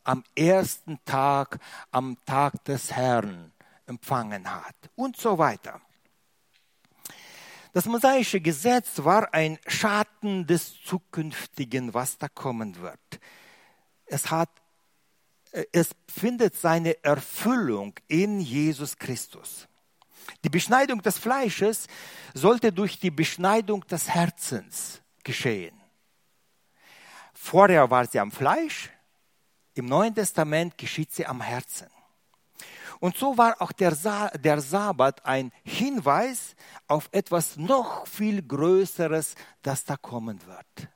[0.03, 1.59] am ersten Tag,
[1.91, 3.51] am Tag des Herrn,
[3.85, 5.79] empfangen hat und so weiter.
[7.73, 12.99] Das mosaische Gesetz war ein Schatten des Zukünftigen, was da kommen wird.
[14.05, 14.49] Es hat
[15.51, 19.67] äh, es findet seine Erfüllung in Jesus Christus.
[20.43, 21.87] Die Beschneidung des Fleisches
[22.33, 25.75] sollte durch die Beschneidung des Herzens geschehen.
[27.49, 28.89] Vorher war sie am Fleisch,
[29.73, 31.87] im Neuen Testament geschieht sie am Herzen.
[32.99, 36.57] Und so war auch der, Sa der Sabbat ein Hinweis
[36.89, 40.89] auf etwas noch viel Größeres, das da kommen wird.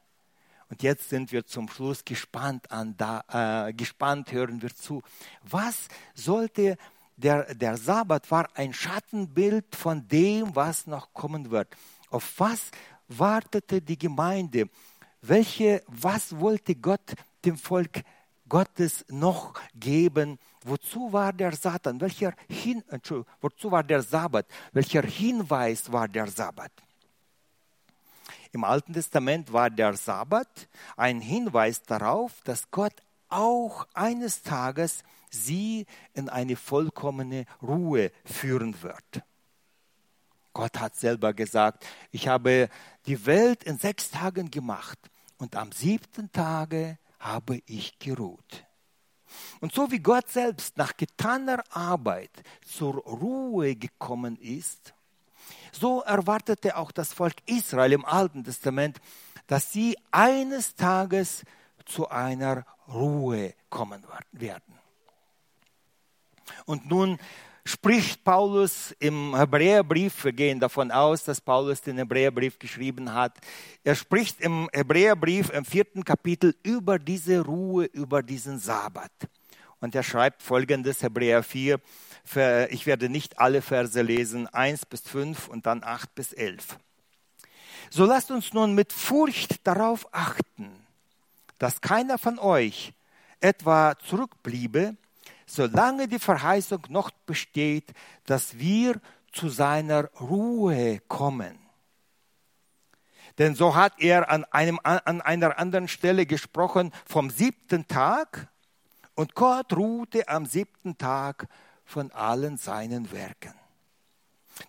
[0.68, 5.02] Und jetzt sind wir zum Schluss gespannt, an da, äh, gespannt hören wir zu.
[5.44, 6.78] Was sollte
[7.16, 11.70] der, der Sabbat war ein Schattenbild von dem, was noch kommen wird.
[12.10, 12.72] Auf was
[13.08, 14.70] wartete die Gemeinde?
[15.22, 17.14] Welche, was wollte Gott
[17.46, 18.04] dem Volk
[18.50, 20.40] Gottes noch geben?
[20.66, 22.02] Wozu war der Satan?
[22.02, 22.84] Welcher Hin,
[23.40, 24.46] wozu war der Sabbat?
[24.74, 26.72] Welcher Hinweis war der Sabbat?
[28.52, 30.68] Im Alten Testament war der Sabbat
[30.98, 32.94] ein Hinweis darauf, dass Gott
[33.30, 39.24] auch eines Tages sie in eine vollkommene Ruhe führen wird.
[40.52, 42.70] Gott hat selber gesagt, ich habe
[43.06, 45.11] die Welt in sechs Tagen gemacht
[45.42, 48.64] und am siebten Tage habe ich geruht.
[49.60, 52.30] Und so wie Gott selbst nach getaner Arbeit
[52.64, 54.94] zur Ruhe gekommen ist,
[55.72, 59.02] so erwartete auch das Volk Israel im Alten Testament,
[59.48, 61.44] dass sie eines Tages
[61.86, 64.80] zu einer Ruhe kommen werden.
[66.66, 67.18] Und nun
[67.64, 73.38] spricht Paulus im Hebräerbrief, wir gehen davon aus, dass Paulus den Hebräerbrief geschrieben hat,
[73.84, 79.12] er spricht im Hebräerbrief im vierten Kapitel über diese Ruhe, über diesen Sabbat.
[79.80, 81.80] Und er schreibt folgendes, Hebräer 4,
[82.70, 86.78] ich werde nicht alle Verse lesen, 1 bis 5 und dann 8 bis 11.
[87.90, 90.72] So lasst uns nun mit Furcht darauf achten,
[91.58, 92.94] dass keiner von euch
[93.40, 94.96] etwa zurückbliebe,
[95.52, 97.92] solange die Verheißung noch besteht,
[98.26, 99.02] dass wir
[99.34, 101.60] zu seiner Ruhe kommen.
[103.38, 108.50] Denn so hat er an, einem, an einer anderen Stelle gesprochen vom siebten Tag
[109.16, 111.48] und Gott ruhte am siebten Tag
[111.86, 113.54] von allen seinen Werken.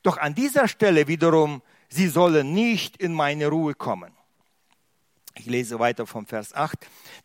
[0.02, 4.12] Doch an dieser Stelle wiederum, sie sollen nicht in meine Ruhe kommen.
[5.34, 6.78] Ich lese weiter vom Vers 8.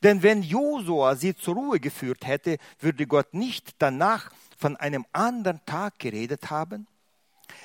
[0.04, 5.64] Denn wenn Josua sie zur Ruhe geführt hätte, würde Gott nicht danach von einem anderen
[5.66, 6.88] Tag geredet haben?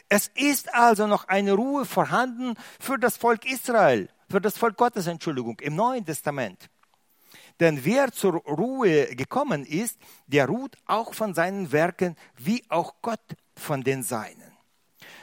[0.08, 5.06] Es ist also noch eine Ruhe vorhanden für das Volk Israel, für das Volk Gottes,
[5.06, 6.68] Entschuldigung, im Neuen Testament.
[7.60, 13.20] Denn wer zur Ruhe gekommen ist, der ruht auch von seinen Werken, wie auch Gott
[13.56, 14.51] von den Seinen.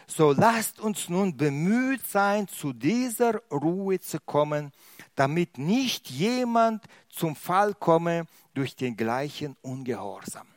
[0.09, 4.71] So lasst uns nun bemüht sein, zu dieser Ruhe zu kommen,
[5.13, 10.47] damit nicht jemand zum Fall komme durch den gleichen Ungehorsam.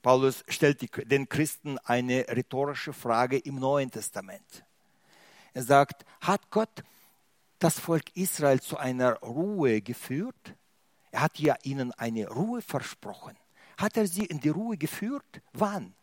[0.00, 0.80] Paulus stellt
[1.10, 4.64] den Christen eine rhetorische Frage im Neuen Testament.
[5.52, 6.82] Er sagt, hat Gott
[7.58, 10.56] das Volk Israel zu einer Ruhe geführt?
[11.10, 13.36] Er hat ja ihnen eine Ruhe versprochen.
[13.76, 15.42] Hat er sie in die Ruhe geführt?
[15.52, 15.94] Wann?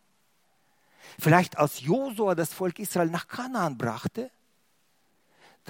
[1.20, 4.32] Vielleicht als Josua das Volk Israel nach Kanaan brachte?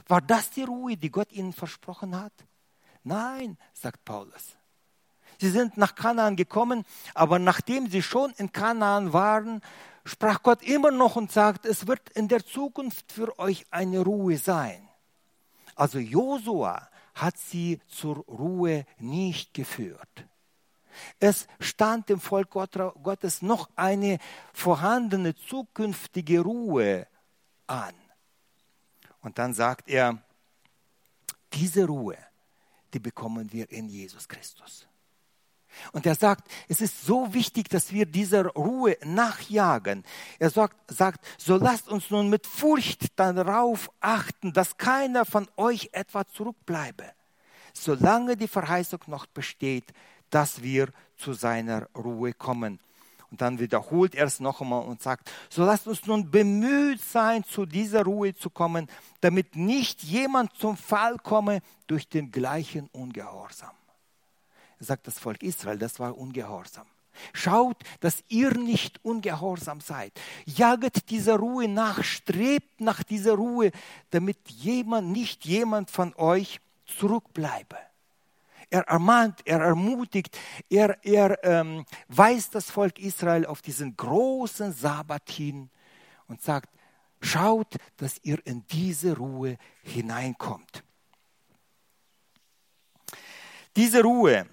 [0.08, 2.34] War das die Ruhe, die Gott ihnen versprochen hat?
[3.04, 4.56] Nein, sagt Paulus.
[5.40, 9.62] Sie sind nach Kanaan gekommen, aber nachdem sie schon in Kanaan waren,
[10.04, 14.38] sprach Gott immer noch und sagt, es wird in der Zukunft für euch eine Ruhe
[14.38, 14.88] sein.
[15.76, 20.29] Also Josua hat sie zur Ruhe nicht geführt.
[21.20, 24.20] Es stand dem Volk Gottes noch eine
[24.54, 27.08] vorhandene zukünftige Ruhe
[27.68, 27.94] an.
[29.22, 30.18] Und dann sagt er,
[31.54, 32.18] diese Ruhe,
[32.94, 34.88] die bekommen wir in Jesus Christus.
[35.92, 40.04] Und er sagt, es ist so wichtig, dass wir dieser Ruhe nachjagen.
[40.40, 45.90] Er sagt, sagt, so lasst uns nun mit Furcht darauf achten, dass keiner von euch
[45.92, 47.12] etwa zurückbleibe,
[47.74, 49.94] solange die Verheißung noch besteht,
[50.30, 52.80] dass wir zu seiner Ruhe kommen.
[53.32, 57.44] Und dann wiederholt er es noch einmal und sagt, so lasst uns nun bemüht sein,
[57.44, 58.88] zu dieser Ruhe zu kommen,
[59.22, 63.76] damit nicht jemand zum Fall komme durch den gleichen Ungehorsam.
[64.80, 66.88] Er sagt, das Volk Israel, das war ungehorsam.
[67.34, 70.14] Schaut, dass ihr nicht ungehorsam seid.
[70.46, 73.72] Jaget dieser Ruhe nach, strebt nach dieser Ruhe,
[74.12, 77.78] damit jemand, nicht jemand von euch zurückbleibe.
[78.70, 80.38] Er ermahnt, er ermutigt,
[80.70, 85.70] er, er ähm, weist das Volk Israel auf diesen großen Sabbat hin
[86.28, 86.70] und sagt,
[87.22, 90.84] schaut, dass ihr in diese Ruhe hineinkommt.
[93.76, 94.46] Diese Ruhe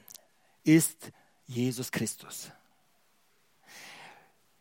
[0.64, 1.12] ist
[1.47, 2.51] Jesus Christus.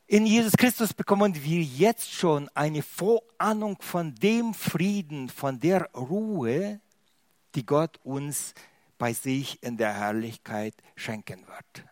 [0.08, 6.80] In Jesus Christus bekommen wir jetzt schon eine Vorahnung von dem Frieden, von der Ruhe,
[7.56, 8.54] die Gott uns
[8.98, 11.86] bei sich in der Herrlichkeit schenken wird.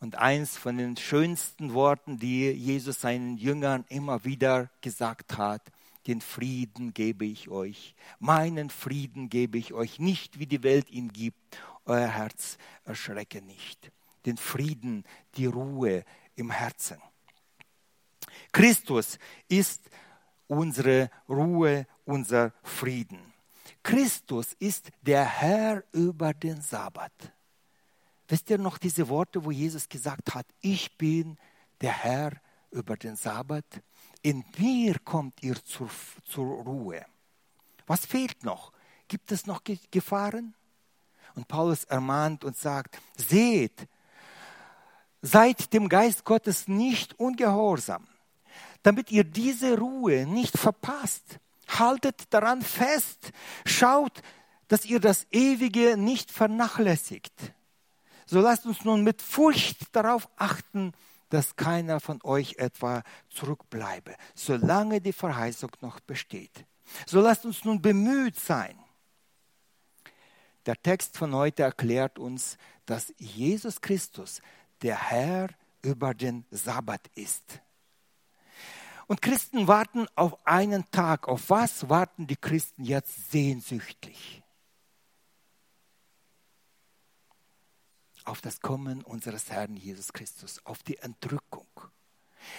[0.00, 5.62] Und eins von den schönsten Worten, die Jesus seinen Jüngern immer wieder gesagt hat,
[6.06, 11.08] den Frieden gebe ich euch, meinen Frieden gebe ich euch, nicht wie die Welt ihn
[11.12, 13.90] gibt, euer Herz erschrecke nicht.
[14.26, 15.04] Den Frieden,
[15.36, 16.04] die Ruhe
[16.34, 16.98] im Herzen.
[18.52, 19.88] Christus ist
[20.46, 23.33] unsere Ruhe, unser Frieden.
[23.84, 27.12] Christus ist der Herr über den Sabbat.
[28.26, 31.36] Wisst ihr noch diese Worte, wo Jesus gesagt hat, ich bin
[31.82, 32.32] der Herr
[32.70, 33.66] über den Sabbat?
[34.22, 35.90] In mir kommt ihr zur,
[36.24, 37.04] zur Ruhe.
[37.86, 38.72] Was fehlt noch?
[39.06, 39.60] Gibt es noch
[39.90, 40.54] Gefahren?
[41.34, 43.86] Und Paulus ermahnt und sagt, seht,
[45.20, 48.06] seid dem Geist Gottes nicht ungehorsam,
[48.82, 51.38] damit ihr diese Ruhe nicht verpasst
[51.68, 53.32] haltet daran fest,
[53.66, 54.22] schaut,
[54.68, 57.34] dass ihr das Ewige nicht vernachlässigt.
[58.26, 60.92] So lasst uns nun mit Furcht darauf achten,
[61.28, 66.64] dass keiner von euch etwa zurückbleibe, solange die Verheißung noch besteht.
[67.06, 68.78] So lasst uns nun bemüht sein.
[70.66, 72.56] Der Text von heute erklärt uns,
[72.86, 74.40] dass Jesus Christus
[74.82, 75.48] der Herr
[75.82, 77.60] über den Sabbat ist.
[79.06, 81.28] Und Christen warten auf einen Tag.
[81.28, 84.42] Auf was warten die Christen jetzt sehnsüchtig?
[88.24, 91.66] Auf das Kommen unseres Herrn Jesus Christus, auf die Entrückung.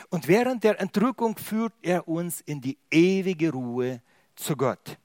[0.09, 4.01] Und während der Entrückung führt er uns in die ewige Ruhe
[4.35, 4.97] zu Gott.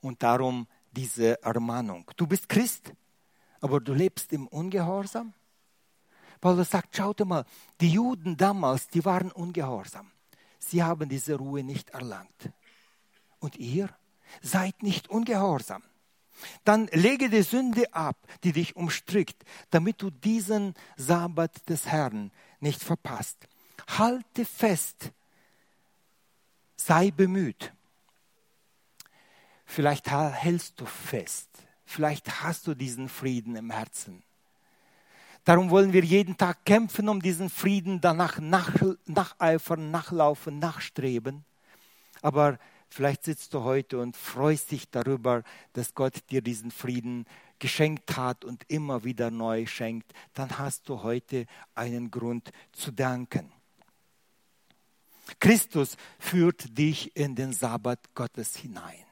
[0.00, 2.10] Und darum diese Ermahnung.
[2.16, 2.92] Du bist Christ,
[3.60, 5.34] aber du lebst im Ungehorsam.
[6.40, 7.44] Paulus sagt, schaut mal,
[7.80, 10.10] die Juden damals, die waren ungehorsam.
[10.58, 12.50] Sie haben diese Ruhe nicht erlangt.
[13.38, 13.88] Und ihr
[14.42, 15.82] seid nicht ungehorsam.
[16.64, 22.30] Dann lege die Sünde ab, die dich umstrickt, damit du diesen Sabbat des Herrn
[22.60, 23.48] nicht verpasst.
[23.88, 25.12] Halte fest,
[26.76, 27.72] sei bemüht.
[29.64, 31.50] Vielleicht hältst du fest,
[31.84, 34.22] vielleicht hast du diesen Frieden im Herzen.
[35.48, 38.74] Darum wollen wir jeden Tag kämpfen, um diesen Frieden danach nach,
[39.06, 41.42] nacheifern, nachlaufen, nachstreben.
[42.20, 42.58] Aber
[42.90, 45.42] vielleicht sitzt du heute und freust dich darüber,
[45.72, 47.24] dass Gott dir diesen Frieden
[47.58, 50.12] geschenkt hat und immer wieder neu schenkt.
[50.34, 53.50] Dann hast du heute einen Grund zu danken.
[55.40, 59.07] Christus führt dich in den Sabbat Gottes hinein.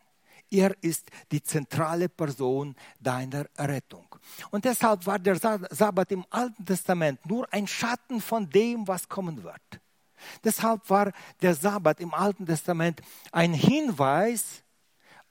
[0.51, 4.07] Er ist die zentrale Person deiner Rettung.
[4.51, 9.42] Und deshalb war der Sabbat im Alten Testament nur ein Schatten von dem, was kommen
[9.42, 9.80] wird.
[10.44, 14.62] Deshalb war der Sabbat im Alten Testament ein Hinweis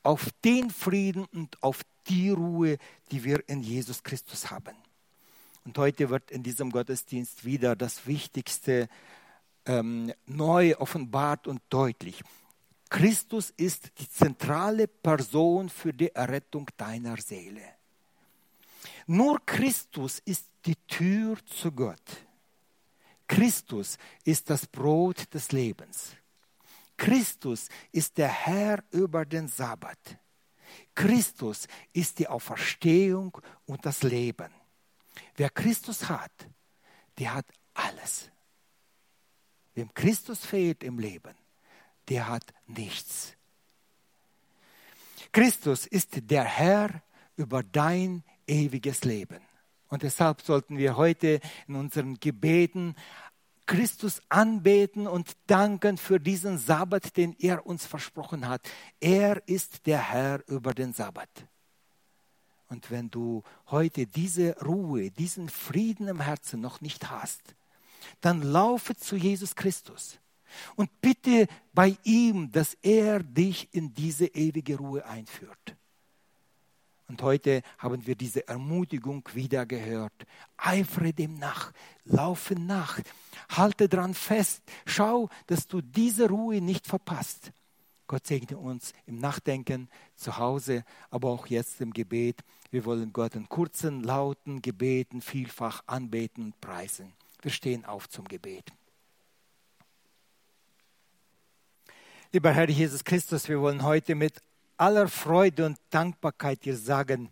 [0.03, 2.77] auf den Frieden und auf die Ruhe,
[3.11, 4.75] die wir in Jesus Christus haben.
[5.65, 8.87] Und heute wird in diesem Gottesdienst wieder das Wichtigste
[9.65, 12.23] ähm, neu offenbart und deutlich.
[12.89, 17.75] Christus ist die zentrale Person für die Errettung deiner Seele.
[19.07, 22.25] Nur Christus ist die Tür zu Gott.
[23.27, 26.15] Christus ist das Brot des Lebens.
[26.97, 30.19] Christus ist der Herr über den Sabbat.
[30.93, 34.51] Christus ist die Auferstehung und das Leben.
[35.35, 36.31] Wer Christus hat,
[37.17, 38.29] der hat alles.
[39.73, 41.35] Wem Christus fehlt im Leben,
[42.09, 43.33] der hat nichts.
[45.31, 47.01] Christus ist der Herr
[47.35, 49.41] über dein ewiges Leben.
[49.89, 52.95] Und deshalb sollten wir heute in unseren Gebeten
[53.65, 58.61] Christus anbeten und danken für diesen Sabbat, den er uns versprochen hat.
[58.99, 61.29] Er ist der Herr über den Sabbat.
[62.69, 67.55] Und wenn du heute diese Ruhe, diesen Frieden im Herzen noch nicht hast,
[68.21, 70.19] dann laufe zu Jesus Christus
[70.75, 75.75] und bitte bei ihm, dass er dich in diese ewige Ruhe einführt.
[77.07, 80.13] Und heute haben wir diese Ermutigung wieder gehört.
[80.57, 81.71] Eifere dem nach,
[82.03, 82.99] laufe nach,
[83.49, 87.51] halte dran fest, schau, dass du diese Ruhe nicht verpasst.
[88.07, 92.43] Gott segne uns im Nachdenken zu Hause, aber auch jetzt im Gebet.
[92.71, 97.13] Wir wollen Gott in kurzen, lauten Gebeten vielfach anbeten und preisen.
[97.41, 98.73] Wir stehen auf zum Gebet.
[102.35, 104.41] Lieber Herr Jesus Christus, wir wollen heute mit
[104.75, 107.31] aller Freude und Dankbarkeit dir sagen,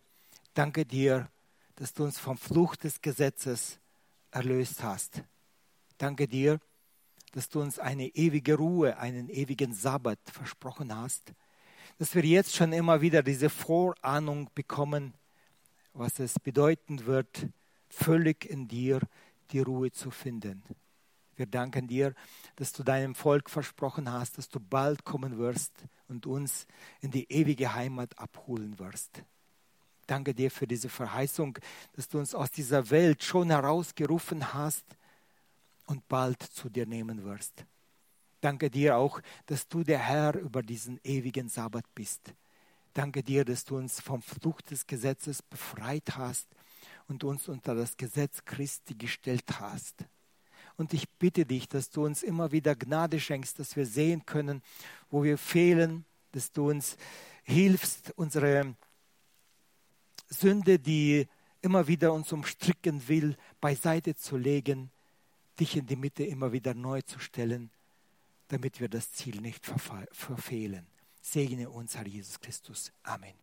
[0.53, 1.27] danke dir,
[1.75, 3.79] dass du uns vom Fluch des Gesetzes
[4.31, 5.21] erlöst hast.
[5.97, 6.57] Danke dir,
[7.33, 11.33] dass du uns eine ewige Ruhe, einen ewigen Sabbat versprochen hast,
[11.97, 15.15] dass wir jetzt schon immer wieder diese Vorahnung bekommen,
[15.91, 17.49] was es bedeuten wird,
[17.89, 19.01] völlig in dir
[19.51, 20.63] die Ruhe zu finden.
[21.35, 22.13] Wir danken dir,
[22.55, 25.73] dass du deinem Volk versprochen hast, dass du bald kommen wirst
[26.07, 26.67] und uns
[27.01, 29.23] in die ewige Heimat abholen wirst.
[30.05, 31.57] Danke dir für diese Verheißung,
[31.93, 34.85] dass du uns aus dieser Welt schon herausgerufen hast
[35.85, 37.65] und bald zu dir nehmen wirst.
[38.41, 42.33] Danke dir auch, dass du der Herr über diesen ewigen Sabbat bist.
[42.93, 46.47] Danke dir, dass du uns vom Fluch des Gesetzes befreit hast
[47.07, 50.05] und uns unter das Gesetz Christi gestellt hast.
[50.77, 54.61] Und ich bitte dich, dass du uns immer wieder Gnade schenkst, dass wir sehen können,
[55.09, 56.97] wo wir fehlen, dass du uns
[57.43, 58.75] hilfst, unsere
[60.29, 61.27] Sünde, die
[61.61, 64.91] immer wieder uns umstricken will, beiseite zu legen,
[65.59, 67.69] dich in die Mitte immer wieder neu zu stellen,
[68.47, 70.87] damit wir das Ziel nicht verfehlen.
[71.21, 72.91] Segne uns, Herr Jesus Christus.
[73.03, 73.42] Amen.